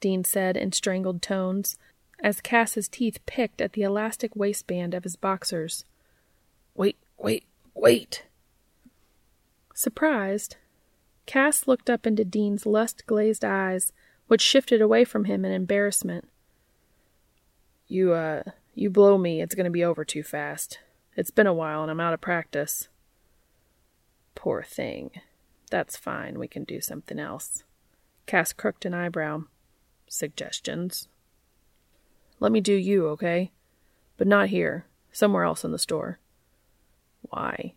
[0.00, 1.76] Dean said in strangled tones,
[2.22, 5.84] as Cas's teeth picked at the elastic waistband of his boxers.
[6.74, 8.24] Wait, wait, wait.
[9.74, 10.56] Surprised,
[11.26, 13.92] Cas looked up into Dean's lust glazed eyes,
[14.26, 16.28] which shifted away from him in embarrassment.
[17.86, 18.42] You, uh,
[18.74, 20.78] you blow me, it's going to be over too fast.
[21.16, 22.88] It's been a while and I'm out of practice.
[24.34, 25.10] Poor thing.
[25.70, 27.64] That's fine, we can do something else.
[28.26, 29.44] Cas crooked an eyebrow.
[30.06, 31.08] Suggestions?
[32.40, 33.52] Let me do you, okay?
[34.16, 34.86] But not here.
[35.12, 36.18] Somewhere else in the store.
[37.22, 37.74] Why?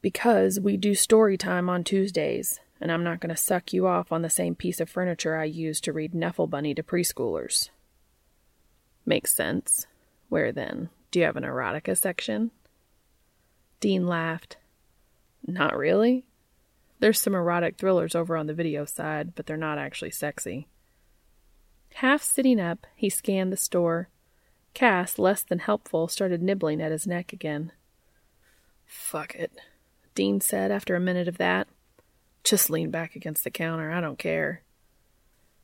[0.00, 4.12] Because we do story time on Tuesdays, and I'm not going to suck you off
[4.12, 7.68] on the same piece of furniture I use to read Knuffle Bunny to preschoolers.
[9.04, 9.86] Makes sense.
[10.28, 10.88] Where then?
[11.10, 12.50] Do you have an erotica section?
[13.80, 14.56] Dean laughed.
[15.46, 16.24] Not really.
[17.00, 20.68] There's some erotic thrillers over on the video side, but they're not actually sexy.
[21.94, 24.08] Half sitting up, he scanned the store.
[24.74, 27.72] Cas, less than helpful, started nibbling at his neck again.
[28.86, 29.52] Fuck it,
[30.14, 31.68] Dean said after a minute of that.
[32.42, 33.90] Just lean back against the counter.
[33.90, 34.62] I don't care.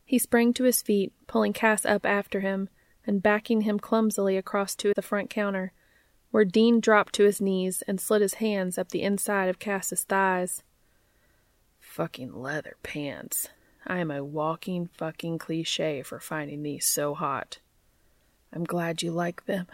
[0.04, 2.68] He sprang to his feet, pulling Cas up after him
[3.06, 5.72] and backing him clumsily across to the front counter,
[6.30, 10.04] where Dean dropped to his knees and slid his hands up the inside of Cas's
[10.04, 10.62] thighs.
[11.80, 13.48] Fucking leather pants.
[13.86, 17.58] I am a walking fucking cliche for finding these so hot.
[18.52, 19.66] I'm glad you like them.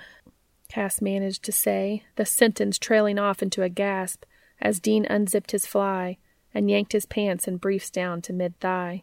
[0.69, 4.25] Cas managed to say, the sentence trailing off into a gasp
[4.61, 6.19] as Dean unzipped his fly
[6.55, 9.03] and yanked his pants and briefs down to mid thigh.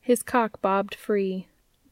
[0.00, 1.48] His cock bobbed free,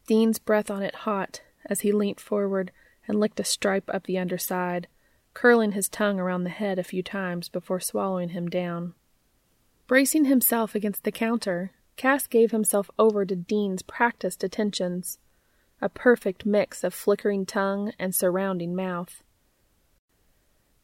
[0.06, 2.72] Dean's breath on it hot as he leant forward
[3.08, 4.88] and licked a stripe up the underside,
[5.34, 8.94] curling his tongue around the head a few times before swallowing him down.
[9.86, 15.18] Bracing himself against the counter, Cas gave himself over to Dean's practiced attentions,
[15.80, 19.22] a perfect mix of flickering tongue and surrounding mouth.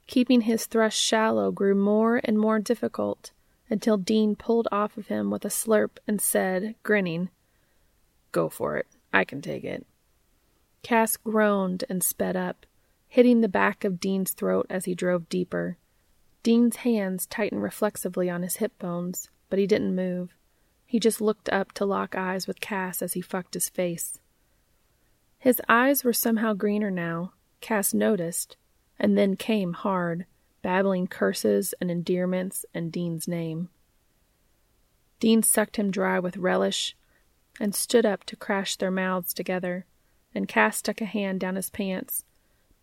[0.07, 3.33] Keeping his thrust shallow grew more and more difficult
[3.71, 7.31] until Dean pulled off of him with a slurp and said, grinning,
[8.33, 8.87] Go for it.
[9.13, 9.87] I can take it.
[10.83, 12.67] Cas groaned and sped up,
[13.07, 15.77] hitting the back of Dean's throat as he drove deeper.
[16.43, 20.35] Dean's hands tightened reflexively on his hip bones, but he didn't move.
[20.89, 24.21] He just looked up to lock eyes with Cas as he fucked his face.
[25.39, 28.57] His eyes were somehow greener now, Cas noticed,
[28.99, 30.25] and then came hard,
[30.63, 33.69] babbling curses and endearments and Dean's name.
[35.21, 36.97] Dean sucked him dry with relish
[37.61, 39.85] and stood up to crash their mouths together,
[40.35, 42.25] and Cas stuck a hand down his pants,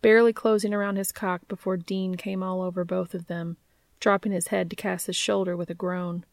[0.00, 3.56] barely closing around his cock before Dean came all over both of them,
[3.98, 6.24] dropping his head to Cas's shoulder with a groan.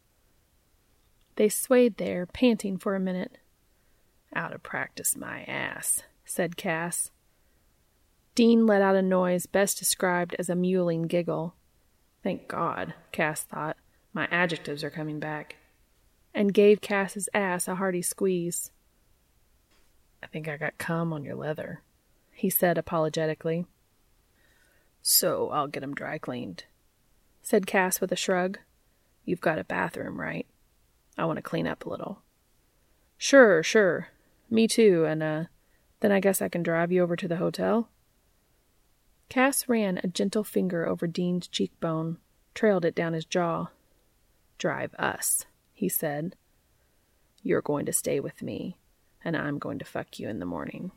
[1.35, 3.37] They swayed there, panting for a minute.
[4.35, 7.11] Out of practice, my ass, said Cas.
[8.35, 11.55] Dean let out a noise best described as a mewling giggle.
[12.23, 13.77] Thank God, Cas thought.
[14.11, 15.57] My adjectives are coming back.
[16.33, 18.71] And gave Cas's ass a hearty squeeze.
[20.23, 21.83] I think I got cum on your leather,
[22.31, 23.65] he said apologetically.
[25.01, 26.63] So I'll get 'em dry cleaned.
[27.41, 28.59] said Cas with a shrug.
[29.25, 30.47] You've got a bathroom, right?
[31.17, 32.21] I want to clean up a little.
[33.17, 34.09] Sure, sure.
[34.49, 35.43] Me too, and, uh,
[35.99, 37.89] then I guess I can drive you over to the hotel?
[39.29, 42.17] Cas ran a gentle finger over Dean's cheekbone,
[42.53, 43.67] trailed it down his jaw.
[44.57, 46.35] Drive us, he said.
[47.41, 48.77] You're going to stay with me,
[49.23, 50.91] and I'm going to fuck you in the morning.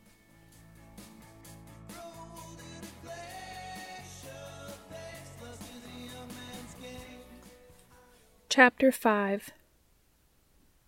[8.49, 9.51] Chapter 5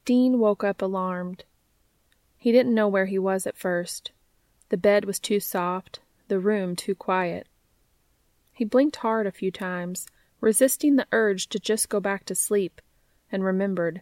[0.09, 1.43] Dean woke up alarmed.
[2.35, 4.11] He didn't know where he was at first.
[4.69, 5.99] The bed was too soft,
[6.29, 7.45] the room too quiet.
[8.51, 10.07] He blinked hard a few times,
[10.41, 12.81] resisting the urge to just go back to sleep,
[13.31, 14.01] and remembered.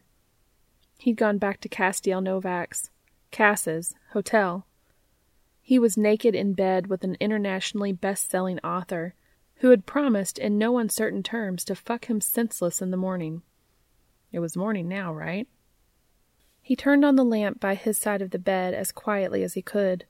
[0.97, 2.89] He'd gone back to Castiel Novak's,
[3.31, 4.65] Cas's, hotel.
[5.61, 9.13] He was naked in bed with an internationally best selling author
[9.55, 13.41] who had promised in no uncertain terms to fuck him senseless in the morning.
[14.31, 15.49] It was morning now, right?
[16.67, 19.61] He turned on the lamp by his side of the bed as quietly as he
[19.61, 20.03] could.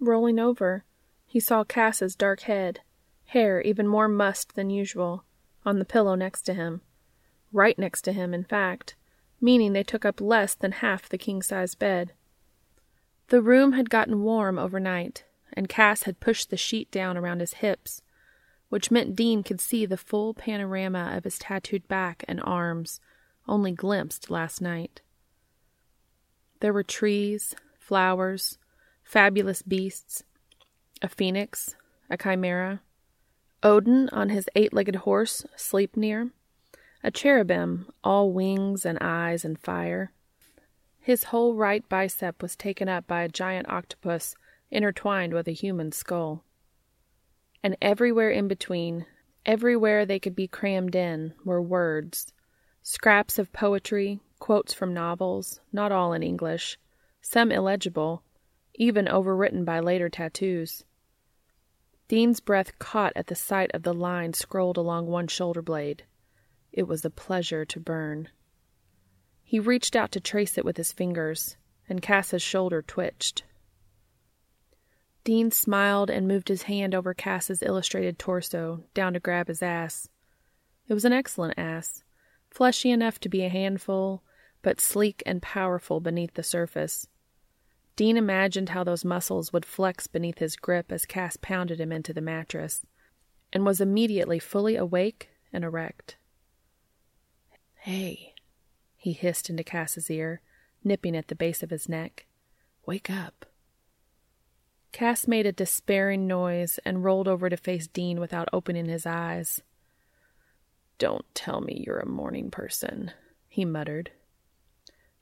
[0.00, 0.82] Rolling over,
[1.28, 2.80] he saw Cas's dark head,
[3.26, 5.22] hair even more mussed than usual,
[5.64, 6.80] on the pillow next to him.
[7.52, 8.96] Right next to him, in fact,
[9.40, 12.14] meaning they took up less than half the king size bed.
[13.28, 15.22] The room had gotten warm overnight,
[15.52, 18.02] and Cas had pushed the sheet down around his hips,
[18.70, 22.98] which meant Dean could see the full panorama of his tattooed back and arms
[23.46, 25.00] only glimpsed last night.
[26.60, 28.58] There were trees, flowers,
[29.02, 30.24] fabulous beasts,
[31.02, 31.76] a phoenix,
[32.08, 32.80] a chimera,
[33.62, 36.30] Odin on his eight legged horse, Sleipnir,
[37.02, 40.12] a cherubim, all wings and eyes and fire.
[41.00, 44.34] His whole right bicep was taken up by a giant octopus
[44.70, 46.44] intertwined with a human skull.
[47.62, 49.06] And everywhere in between,
[49.44, 52.32] everywhere they could be crammed in, were words
[52.88, 56.78] Scraps of poetry, quotes from novels, not all in English,
[57.20, 58.22] some illegible,
[58.76, 60.84] even overwritten by later tattoos.
[62.06, 66.04] Dean's breath caught at the sight of the line scrolled along one shoulder blade.
[66.70, 68.28] It was a pleasure to burn.
[69.42, 71.56] He reached out to trace it with his fingers,
[71.88, 73.42] and Cas's shoulder twitched.
[75.24, 80.08] Dean smiled and moved his hand over Cas's illustrated torso, down to grab his ass.
[80.86, 82.04] It was an excellent ass,
[82.56, 84.22] fleshy enough to be a handful,
[84.62, 87.06] but sleek and powerful beneath the surface.
[87.96, 92.14] Dean imagined how those muscles would flex beneath his grip as Cas pounded him into
[92.14, 92.86] the mattress,
[93.52, 96.16] and was immediately fully awake and erect.
[97.80, 98.32] Hey,
[98.96, 100.40] he hissed into Cas's ear,
[100.82, 102.24] nipping at the base of his neck.
[102.86, 103.44] Wake up.
[104.92, 109.60] Cas made a despairing noise and rolled over to face Dean without opening his eyes.
[110.98, 113.12] Don't tell me you're a morning person,
[113.48, 114.10] he muttered.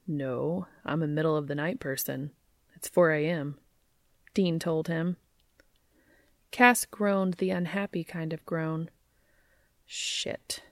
[0.06, 2.30] No, I'm a middle of the night person.
[2.74, 3.58] It's 4 a.m.,
[4.34, 5.16] Dean told him.
[6.50, 8.90] Cas groaned the unhappy kind of groan.
[9.86, 10.62] Shit,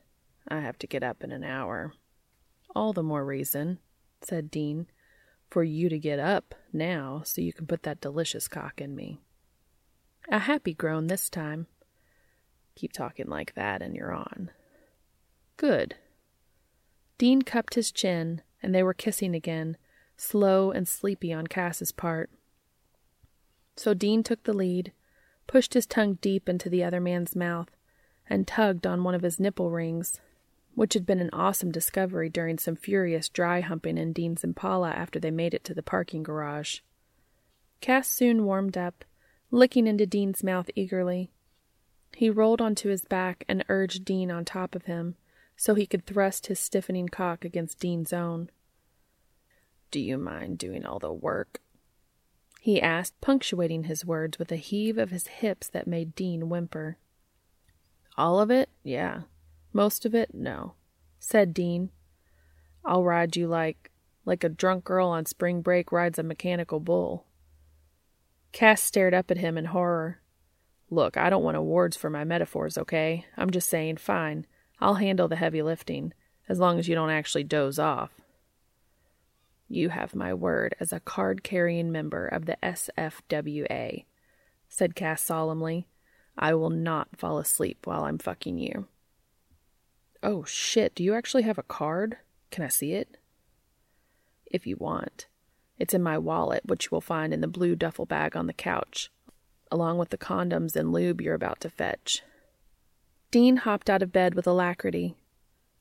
[0.47, 1.95] I have to get up in an hour.
[2.75, 3.79] All the more reason,
[4.21, 4.87] said Dean,
[5.51, 9.19] for you to get up now so you can put that delicious cock in me.
[10.29, 11.67] A happy groan this time.
[12.77, 14.51] Keep talking like that and you're on.
[15.63, 15.95] Good.
[17.19, 19.77] Dean cupped his chin, and they were kissing again,
[20.17, 22.31] slow and sleepy on Cas's part.
[23.77, 24.91] So Dean took the lead,
[25.47, 27.69] pushed his tongue deep into the other man's mouth,
[28.29, 30.21] and tugged on one of his nipple rings,
[30.75, 35.21] which had been an awesome discovery during some furious dry humping in Dean's Impala after
[35.21, 36.81] they made it to the parking garage.
[37.81, 39.05] Cas soon warmed up,
[39.53, 41.31] licking into Dean's mouth eagerly.
[42.17, 45.15] He rolled onto his back and urged Dean on top of him,
[45.57, 48.51] so he could thrust his stiffening cock against Dean's own.
[49.91, 51.61] Do you mind doing all the work?
[52.63, 56.97] he asked, punctuating his words with a heave of his hips that made Dean whimper.
[58.17, 58.69] All of it?
[58.85, 59.23] Yeah.
[59.73, 60.33] Most of it?
[60.33, 60.75] No,
[61.19, 61.91] said Dean.
[62.85, 63.91] I'll ride you like
[64.25, 67.27] like a drunk girl on spring break rides a mechanical bull.
[68.53, 70.21] Cas stared up at him in horror.
[70.89, 73.27] Look, I don't want awards for my metaphors, okay?
[73.37, 74.47] I'm just saying, fine.
[74.83, 76.13] I'll handle the heavy lifting,
[76.49, 78.11] as long as you don't actually doze off.
[79.69, 84.05] You have my word as a card carrying member of the SFWA,
[84.69, 85.87] said Cas solemnly.
[86.37, 88.89] I will not fall asleep while I'm fucking you.
[90.21, 92.17] Oh shit, do you actually have a card?
[92.51, 93.19] Can I see it?
[94.47, 95.29] If you want.
[95.79, 98.53] It's in my wallet, which you will find in the blue duffel bag on the
[98.53, 99.13] couch,
[99.71, 102.23] along with the condoms and lube you're about to fetch.
[103.33, 105.17] Dean hopped out of bed with alacrity.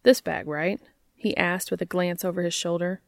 [0.03, 0.79] This bag, right?
[1.13, 3.01] he asked with a glance over his shoulder.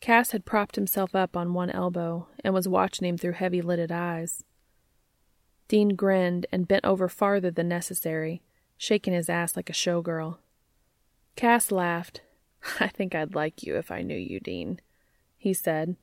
[0.00, 3.90] Cas had propped himself up on one elbow and was watching him through heavy lidded
[3.90, 4.44] eyes.
[5.68, 8.42] Dean grinned and bent over farther than necessary,
[8.76, 10.38] shaking his ass like a showgirl.
[11.36, 12.20] Cas laughed.
[12.80, 14.80] I think I'd like you if I knew you, Dean,
[15.36, 15.96] he said,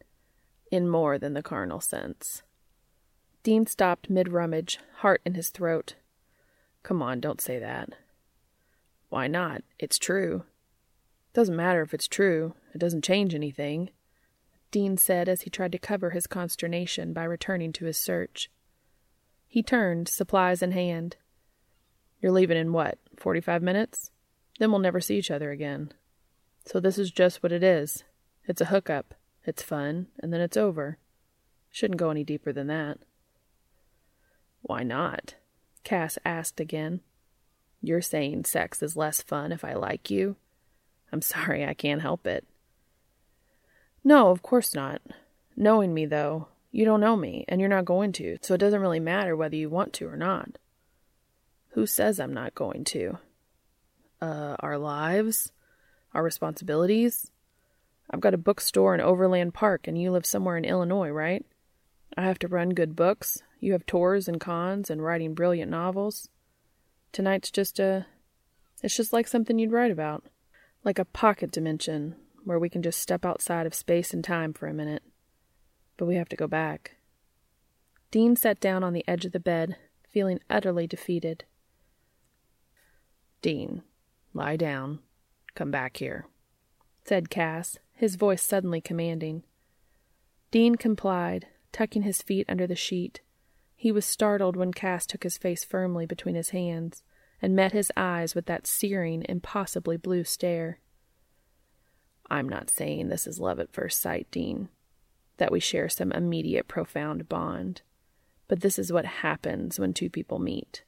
[0.72, 2.42] in more than the carnal sense.
[3.44, 5.96] Dean stopped mid rummage, heart in his throat.
[6.86, 7.90] Come on, don't say that.
[9.10, 9.64] Why not?
[9.80, 10.44] It's true.
[11.34, 12.54] Doesn't matter if it's true.
[12.76, 13.90] It doesn't change anything,
[14.70, 18.52] Dean said as he tried to cover his consternation by returning to his search.
[19.48, 21.16] He turned, supplies in hand.
[22.22, 24.12] You're leaving in what, forty five minutes?
[24.60, 25.92] Then we'll never see each other again.
[26.68, 28.04] So this is just what it is.
[28.46, 29.16] It's a hookup.
[29.44, 31.00] It's fun, and then it's over.
[31.72, 33.00] Shouldn't go any deeper than that.
[34.62, 35.34] Why not?
[35.86, 37.00] Cas asked again.
[37.82, 40.36] You're saying sex is less fun if I like you?
[41.14, 42.46] I'm sorry, I can't help it.
[44.04, 45.02] No, of course not.
[45.56, 48.82] Knowing me, though, you don't know me, and you're not going to, so it doesn't
[48.82, 50.58] really matter whether you want to or not.
[51.70, 53.20] Who says I'm not going to?
[54.22, 55.52] Uh, our lives?
[56.14, 57.32] Our responsibilities?
[58.10, 61.46] I've got a bookstore in Overland Park, and you live somewhere in Illinois, right?
[62.18, 63.42] I have to run good books.
[63.66, 66.30] You have tours and cons and writing brilliant novels.
[67.12, 68.06] Tonight's just a.
[68.84, 70.24] It's just like something you'd write about
[70.84, 72.14] like a pocket dimension
[72.44, 75.02] where we can just step outside of space and time for a minute.
[75.98, 76.98] But we have to go back.
[78.12, 81.46] Dean sat down on the edge of the bed, feeling utterly defeated.
[83.42, 83.82] Dean,
[84.32, 85.00] lie down.
[85.56, 86.28] Come back here,
[87.04, 89.42] said Cas, his voice suddenly commanding.
[90.52, 93.22] Dean complied, tucking his feet under the sheet.
[93.86, 97.04] He was startled when Cas took his face firmly between his hands
[97.40, 100.80] and met his eyes with that searing, impossibly blue stare.
[102.28, 104.70] I'm not saying this is love at first sight, Dean,
[105.38, 107.84] that we share some immediate, profound bond.
[108.48, 110.84] But this is what happens when two people meet.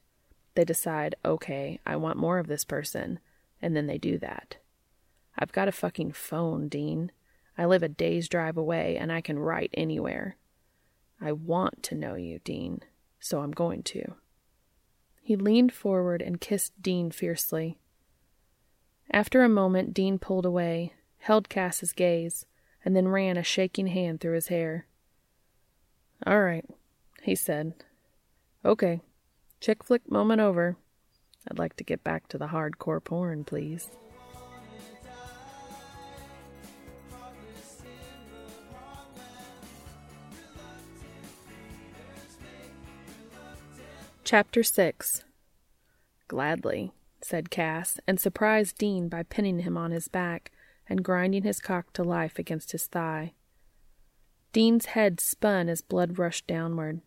[0.56, 3.20] They decide, okay, I want more of this person,
[3.62, 4.56] and then they do that.
[5.38, 7.12] I've got a fucking phone, Dean.
[7.56, 10.36] I live a day's drive away, and I can write anywhere.
[11.20, 12.80] I want to know you, Dean,
[13.18, 14.14] so I'm going to.
[15.22, 17.78] He leaned forward and kissed Dean fiercely.
[19.10, 22.46] After a moment, Dean pulled away, held Cas's gaze,
[22.84, 24.86] and then ran a shaking hand through his hair.
[26.26, 26.64] All right,
[27.22, 27.74] he said.
[28.64, 29.00] Okay,
[29.60, 30.76] chick flick moment over.
[31.50, 33.88] I'd like to get back to the hardcore porn, please.
[44.30, 45.24] Chapter 6
[46.28, 50.52] Gladly, said Cas, and surprised Dean by pinning him on his back
[50.86, 53.32] and grinding his cock to life against his thigh.
[54.52, 57.00] Dean's head spun as blood rushed downward.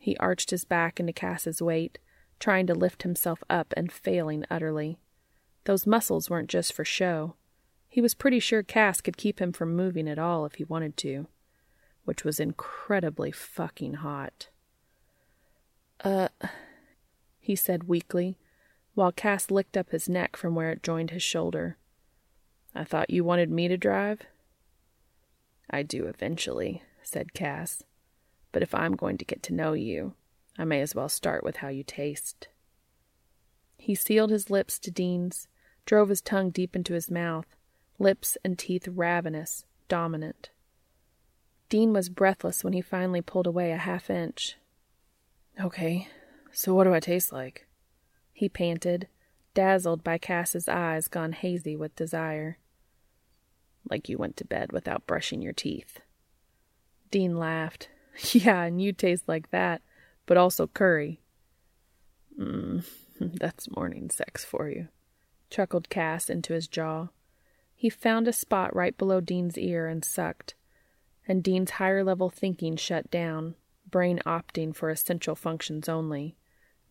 [0.00, 2.00] He arched his back into Cas's weight,
[2.40, 4.98] trying to lift himself up and failing utterly.
[5.66, 7.36] Those muscles weren't just for show.
[7.88, 10.96] He was pretty sure Cass could keep him from moving at all if he wanted
[10.96, 11.28] to,
[12.04, 14.48] which was incredibly fucking hot.
[16.04, 16.28] Uh,
[17.40, 18.36] he said weakly,
[18.94, 21.78] while Cas licked up his neck from where it joined his shoulder.
[22.74, 24.20] I thought you wanted me to drive?
[25.70, 27.82] I do eventually, said Cas.
[28.52, 30.14] But if I'm going to get to know you,
[30.58, 32.48] I may as well start with how you taste.
[33.78, 35.48] He sealed his lips to Dean's,
[35.86, 37.56] drove his tongue deep into his mouth,
[37.98, 40.50] lips and teeth ravenous, dominant.
[41.68, 44.56] Dean was breathless when he finally pulled away a half inch.
[45.62, 46.08] Okay,
[46.52, 47.66] so what do I taste like?
[48.32, 49.08] He panted,
[49.54, 52.58] dazzled by Cas's eyes gone hazy with desire.
[53.88, 56.00] Like you went to bed without brushing your teeth.
[57.10, 57.88] Dean laughed.
[58.32, 59.82] Yeah, and you taste like that,
[60.24, 61.20] but also curry.
[62.38, 62.84] Mmm,
[63.20, 64.86] that's morning sex for you,
[65.50, 67.08] chuckled Cas into his jaw.
[67.74, 70.54] He found a spot right below Dean's ear and sucked,
[71.26, 73.56] and Dean's higher level thinking shut down,
[73.94, 76.36] brain opting for essential functions only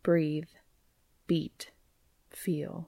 [0.04, 0.48] breathe,
[1.28, 1.70] beat,
[2.30, 2.88] feel.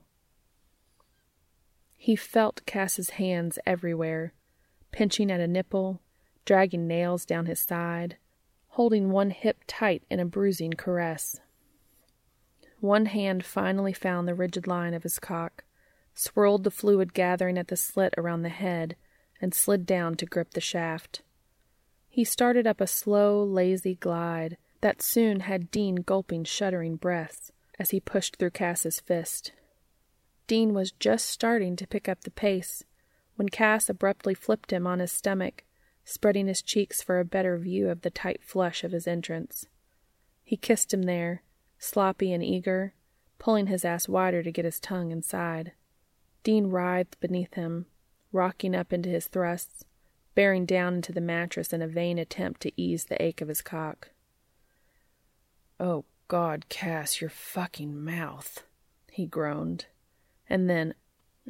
[1.97, 4.34] He felt Cas's hands everywhere,
[4.93, 5.99] pinching at a nipple,
[6.45, 8.16] dragging nails down his side,
[8.70, 11.41] holding one hip tight in a bruising caress.
[12.80, 15.66] One hand finally found the rigid line of his cock,
[16.13, 18.95] swirled the fluid gathering at the slit around the head,
[19.41, 21.22] and slid down to grip the shaft.
[22.16, 27.89] He started up a slow, lazy glide, that soon had Dean gulping shuddering breaths, as
[27.89, 29.51] he pushed through Cas's fist.
[30.47, 32.86] Dean was just starting to pick up the pace
[33.36, 35.66] when Cas abruptly flipped him on his stomach,
[36.05, 39.66] spreading his cheeks for a better view of the tight flush of his entrance.
[40.41, 41.43] He kissed him there,
[41.80, 42.93] sloppy and eager,
[43.39, 45.74] pulling his ass wider to get his tongue inside.
[46.43, 47.88] Dean writhed beneath him,
[48.32, 49.84] rocking up into his thrusts,
[50.36, 53.62] bearing down into the mattress in a vain attempt to ease the ache of his
[53.62, 54.10] cock.
[55.80, 58.64] Oh, God, Cas, your fucking mouth,
[59.12, 59.86] he groaned.
[60.50, 60.94] And then,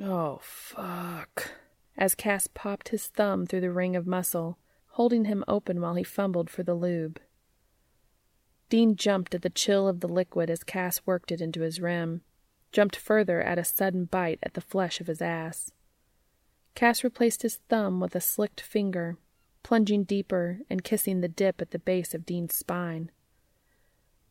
[0.01, 1.51] oh, fuck,
[1.97, 4.57] as Cas popped his thumb through the ring of muscle,
[4.91, 7.19] holding him open while he fumbled for the lube.
[8.69, 12.21] Dean jumped at the chill of the liquid as Cas worked it into his rim,
[12.71, 15.71] jumped further at a sudden bite at the flesh of his ass.
[16.75, 19.17] Cas replaced his thumb with a slicked finger,
[19.63, 23.11] plunging deeper and kissing the dip at the base of Dean's spine.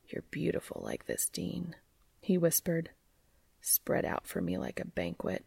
[0.07, 1.74] You're beautiful like this, Dean,
[2.20, 2.90] he whispered.
[3.62, 5.45] Spread out for me like a banquet.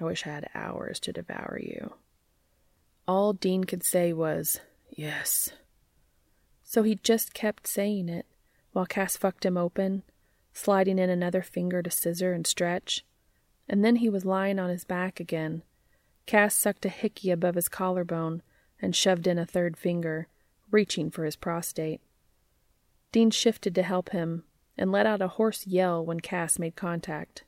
[0.00, 1.94] I wish I had hours to devour you.
[3.06, 5.50] All Dean could say was, Yes.
[6.64, 8.26] So he just kept saying it
[8.72, 10.02] while Cas fucked him open,
[10.52, 13.04] sliding in another finger to scissor and stretch.
[13.68, 15.62] And then he was lying on his back again.
[16.26, 18.42] Cas sucked a hickey above his collarbone
[18.80, 20.28] and shoved in a third finger,
[20.70, 22.00] reaching for his prostate.
[23.12, 24.44] Dean shifted to help him
[24.76, 27.44] and let out a hoarse yell when Cas made contact.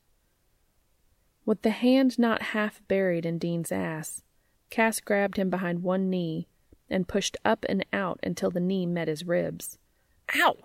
[1.47, 4.23] With the hand not half buried in Dean's ass,
[4.71, 6.49] Cas grabbed him behind one knee
[6.91, 9.79] and pushed up and out until the knee met his ribs.
[10.37, 10.57] Ow!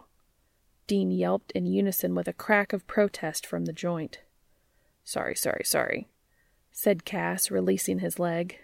[0.87, 4.19] Dean yelped in unison with a crack of protest from the joint.
[5.03, 6.07] Sorry, sorry, sorry,
[6.81, 8.57] said Cas, releasing his leg.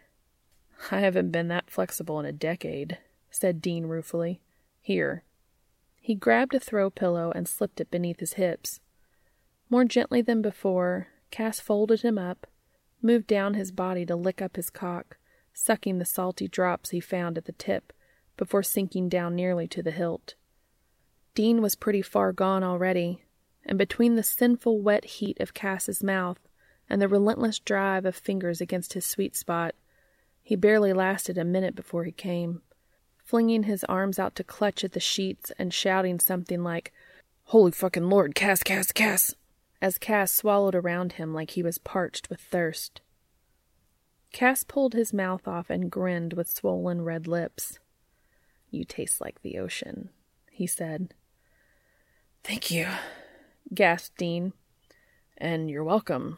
[0.90, 2.98] I haven't been that flexible in a decade,
[3.30, 4.40] said Dean ruefully.
[4.82, 5.26] Here.
[6.00, 8.80] He grabbed a throw pillow and slipped it beneath his hips.
[9.70, 12.48] More gently than before, Cas folded him up,
[13.02, 15.18] moved down his body to lick up his cock,
[15.54, 17.92] sucking the salty drops he found at the tip
[18.38, 20.36] before sinking down nearly to the hilt.
[21.34, 23.26] Dean was pretty far gone already,
[23.66, 26.40] and between the sinful wet heat of Cas's mouth
[26.90, 29.76] and the relentless drive of fingers against his sweet spot,
[30.42, 32.62] he barely lasted a minute before he came,
[33.18, 36.94] flinging his arms out to clutch at the sheets and shouting something like,
[37.46, 39.36] Holy fucking Lord, Cas, Cas, Cas,
[39.82, 43.02] as Cas swallowed around him like he was parched with thirst.
[44.32, 47.80] Cas pulled his mouth off and grinned with swollen red lips.
[48.70, 50.10] You taste like the ocean,
[50.52, 51.14] he said.
[52.44, 52.88] Thank you,
[53.74, 54.54] gasped Dean.
[55.38, 56.38] And you're welcome.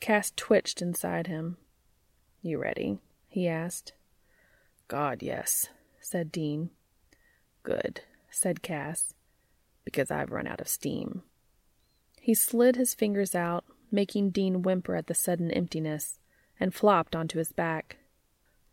[0.00, 1.58] Cas twitched inside him.
[2.42, 2.98] You ready?
[3.28, 3.92] he asked.
[4.88, 5.68] God, yes,
[6.00, 6.70] said Dean.
[7.62, 9.14] Good, said Cas.
[9.84, 11.22] Because I've run out of steam.
[12.20, 16.18] He slid his fingers out, making Dean whimper at the sudden emptiness
[16.58, 17.98] and flopped onto his back.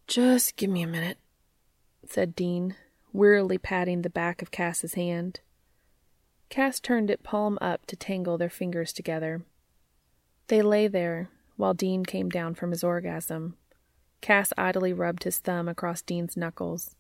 [0.07, 1.17] Just give me a minute,
[2.05, 2.75] said Dean,
[3.13, 5.41] wearily patting the back of Cas's hand.
[6.49, 9.43] Cas turned it palm up to tangle their fingers together.
[10.47, 13.57] They lay there while Dean came down from his orgasm.
[14.21, 16.95] Cas idly rubbed his thumb across Dean's knuckles,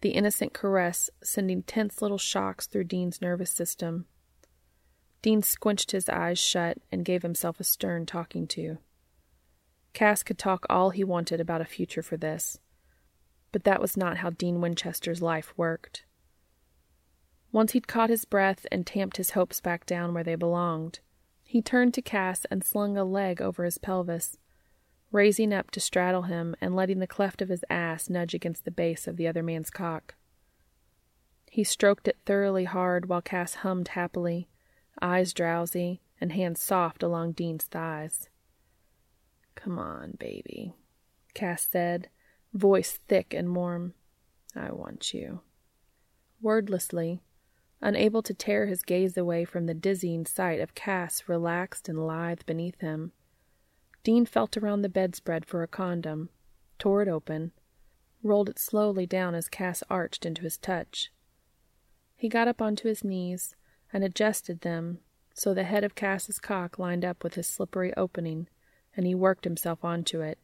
[0.00, 4.06] the innocent caress sending tense little shocks through Dean's nervous system.
[5.22, 8.78] Dean squinched his eyes shut and gave himself a stern talking to.
[9.92, 12.58] Cas could talk all he wanted about a future for this,
[13.50, 16.04] but that was not how Dean Winchester's life worked.
[17.50, 21.00] Once he'd caught his breath and tamped his hopes back down where they belonged,
[21.48, 24.36] he turned to Cas and slung a leg over his pelvis,
[25.10, 28.70] raising up to straddle him and letting the cleft of his ass nudge against the
[28.70, 30.14] base of the other man's cock.
[31.50, 34.50] He stroked it thoroughly hard while Cas hummed happily,
[35.00, 38.28] eyes drowsy and hands soft along Dean's thighs.
[39.54, 40.74] Come on, baby,
[41.32, 42.10] Cas said,
[42.52, 43.94] voice thick and warm.
[44.54, 45.40] I want you.
[46.42, 47.22] Wordlessly,
[47.80, 52.40] unable to tear his gaze away from the dizzying sight of Cas relaxed and lithe
[52.46, 53.12] beneath him,
[54.02, 56.30] Dean felt around the bedspread for a condom,
[56.78, 57.52] tore it open,
[58.22, 61.10] rolled it slowly down as Cas arched into his touch.
[62.16, 63.54] He got up onto his knees
[63.92, 65.00] and adjusted them
[65.38, 68.48] so the head of Cas's cock lined up with his slippery opening
[68.96, 70.36] and he worked himself onto it,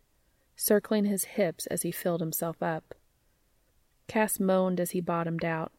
[0.55, 2.95] circling his hips as he filled himself up.
[4.07, 5.73] Cas moaned as he bottomed out,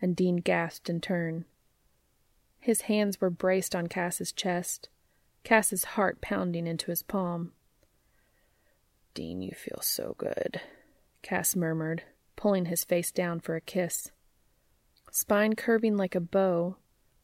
[0.00, 1.44] and Dean gasped in turn.
[2.58, 4.88] His hands were braced on Cas's chest,
[5.44, 7.52] Cas's heart pounding into his palm.
[9.14, 10.60] Dean, you feel so good,
[11.22, 12.02] Cas murmured,
[12.36, 14.10] pulling his face down for a kiss.
[15.10, 16.76] Spine curving like a bow,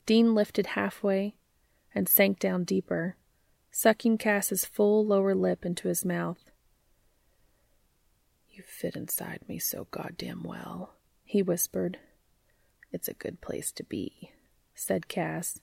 [0.06, 1.36] Dean lifted halfway
[1.94, 3.16] and sank down deeper,
[3.70, 6.50] sucking Cas's full lower lip into his mouth.
[8.50, 11.98] You fit inside me so goddamn well, he whispered.
[12.92, 14.32] It's a good place to be,
[14.74, 15.60] said Cas.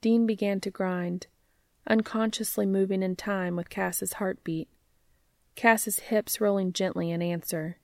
[0.00, 1.26] Dean began to grind,
[1.86, 4.68] unconsciously moving in time with Cas's heartbeat,
[5.54, 7.78] Cas's hips rolling gently in answer.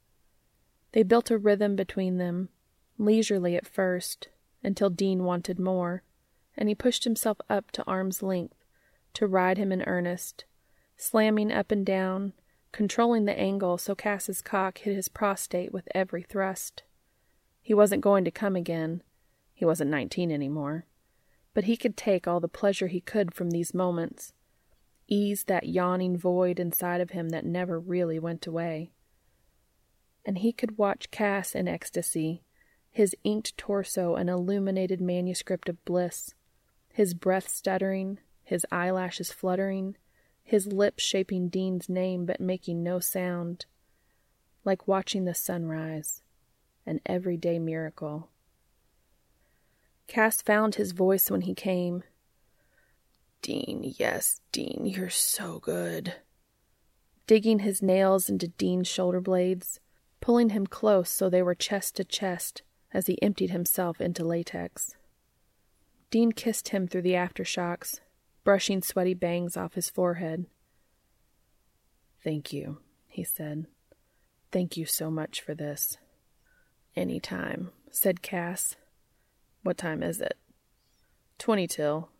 [0.92, 2.50] They built a rhythm between them,
[2.98, 4.28] leisurely at first,
[4.62, 6.02] until Dean wanted more,
[6.56, 8.64] and he pushed himself up to arm's length
[9.14, 10.44] to ride him in earnest,
[10.96, 12.34] slamming up and down,
[12.72, 16.82] controlling the angle so Cas's cock hit his prostate with every thrust.
[17.62, 19.02] He wasn't going to come again.
[19.54, 20.86] He wasn't nineteen any more.
[21.54, 24.32] But he could take all the pleasure he could from these moments,
[25.06, 28.90] ease that yawning void inside of him that never really went away.
[30.24, 32.42] And he could watch Cas in ecstasy,
[32.90, 36.34] his inked torso an illuminated manuscript of bliss,
[36.92, 39.96] his breath stuttering, his eyelashes fluttering,
[40.42, 43.66] his lips shaping Dean's name but making no sound,
[44.64, 46.22] like watching the sunrise,
[46.86, 48.28] an everyday miracle.
[50.06, 52.02] Cas found his voice when he came.
[53.40, 56.14] Dean, yes, Dean, you're so good.
[57.26, 59.80] Digging his nails into Dean's shoulder blades,
[60.20, 62.62] pulling him close so they were chest to chest
[62.92, 64.96] as he emptied himself into latex.
[66.10, 68.00] Dean kissed him through the aftershocks,
[68.44, 70.46] brushing sweaty bangs off his forehead.
[72.22, 72.78] Thank you,
[73.08, 73.66] he said.
[74.52, 75.96] Thank you so much for this.
[76.94, 78.76] Any time, said Cas.
[79.62, 80.36] What time is it?
[81.38, 82.10] Twenty till.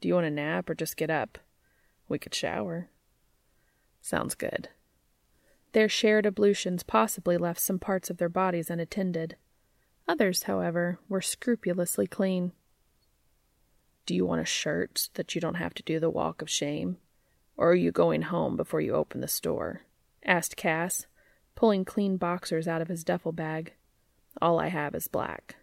[0.00, 1.38] Do you want a nap or just get up?
[2.08, 2.88] We could shower.
[4.00, 4.68] Sounds good.
[5.72, 9.36] Their shared ablutions possibly left some parts of their bodies unattended.
[10.06, 12.52] Others, however, were scrupulously clean.
[14.06, 16.48] Do you want a shirt so that you don't have to do the walk of
[16.48, 16.98] shame?
[17.56, 19.82] Or are you going home before you open the store?
[20.24, 21.06] asked Cas,
[21.56, 23.72] pulling clean boxers out of his duffel bag.
[24.40, 25.56] All I have is black.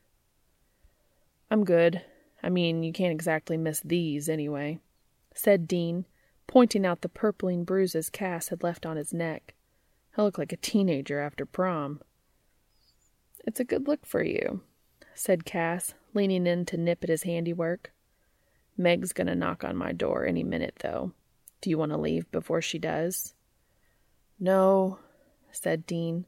[1.51, 2.01] I'm good.
[2.41, 4.79] I mean, you can't exactly miss these, anyway,
[5.33, 6.05] said Dean,
[6.47, 9.53] pointing out the purpling bruises Cas had left on his neck.
[10.17, 12.01] I look like a teenager after prom.
[13.45, 14.61] It's a good look for you,
[15.13, 17.91] said Cas, leaning in to nip at his handiwork.
[18.77, 21.11] Meg's going to knock on my door any minute, though.
[21.61, 23.33] Do you want to leave before she does?
[24.39, 24.99] No,
[25.51, 26.25] said Dean,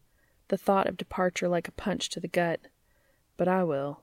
[0.47, 2.61] the thought of departure like a punch to the gut.
[3.37, 4.01] But I will.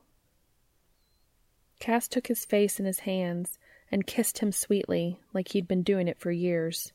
[1.79, 3.57] Cas took his face in his hands
[3.91, 6.93] and kissed him sweetly, like he'd been doing it for years.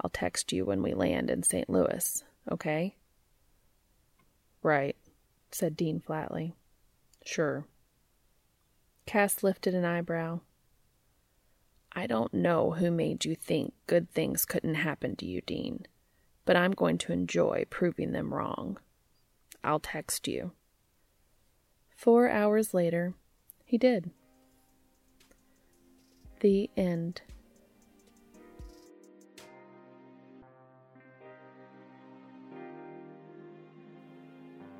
[0.00, 1.68] I'll text you when we land in St.
[1.68, 2.96] Louis, okay?
[4.62, 4.96] Right,
[5.50, 6.54] said Dean flatly.
[7.24, 7.64] Sure.
[9.06, 10.40] Cas lifted an eyebrow.
[11.92, 15.86] I don't know who made you think good things couldn't happen to you, Dean,
[16.50, 18.76] but I'm going to enjoy proving them wrong.
[19.62, 20.50] I'll text you.
[21.94, 23.14] Four hours later,
[23.64, 24.10] he did.
[26.40, 27.22] The end.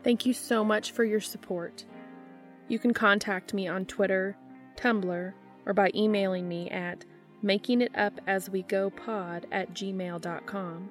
[0.02, 1.84] Thank you so much for your support.
[2.66, 4.36] You can contact me on Twitter,
[4.74, 5.32] Tumblr,
[5.66, 7.04] or by emailing me at
[7.44, 10.90] makingitupaswegopod at gmail.com.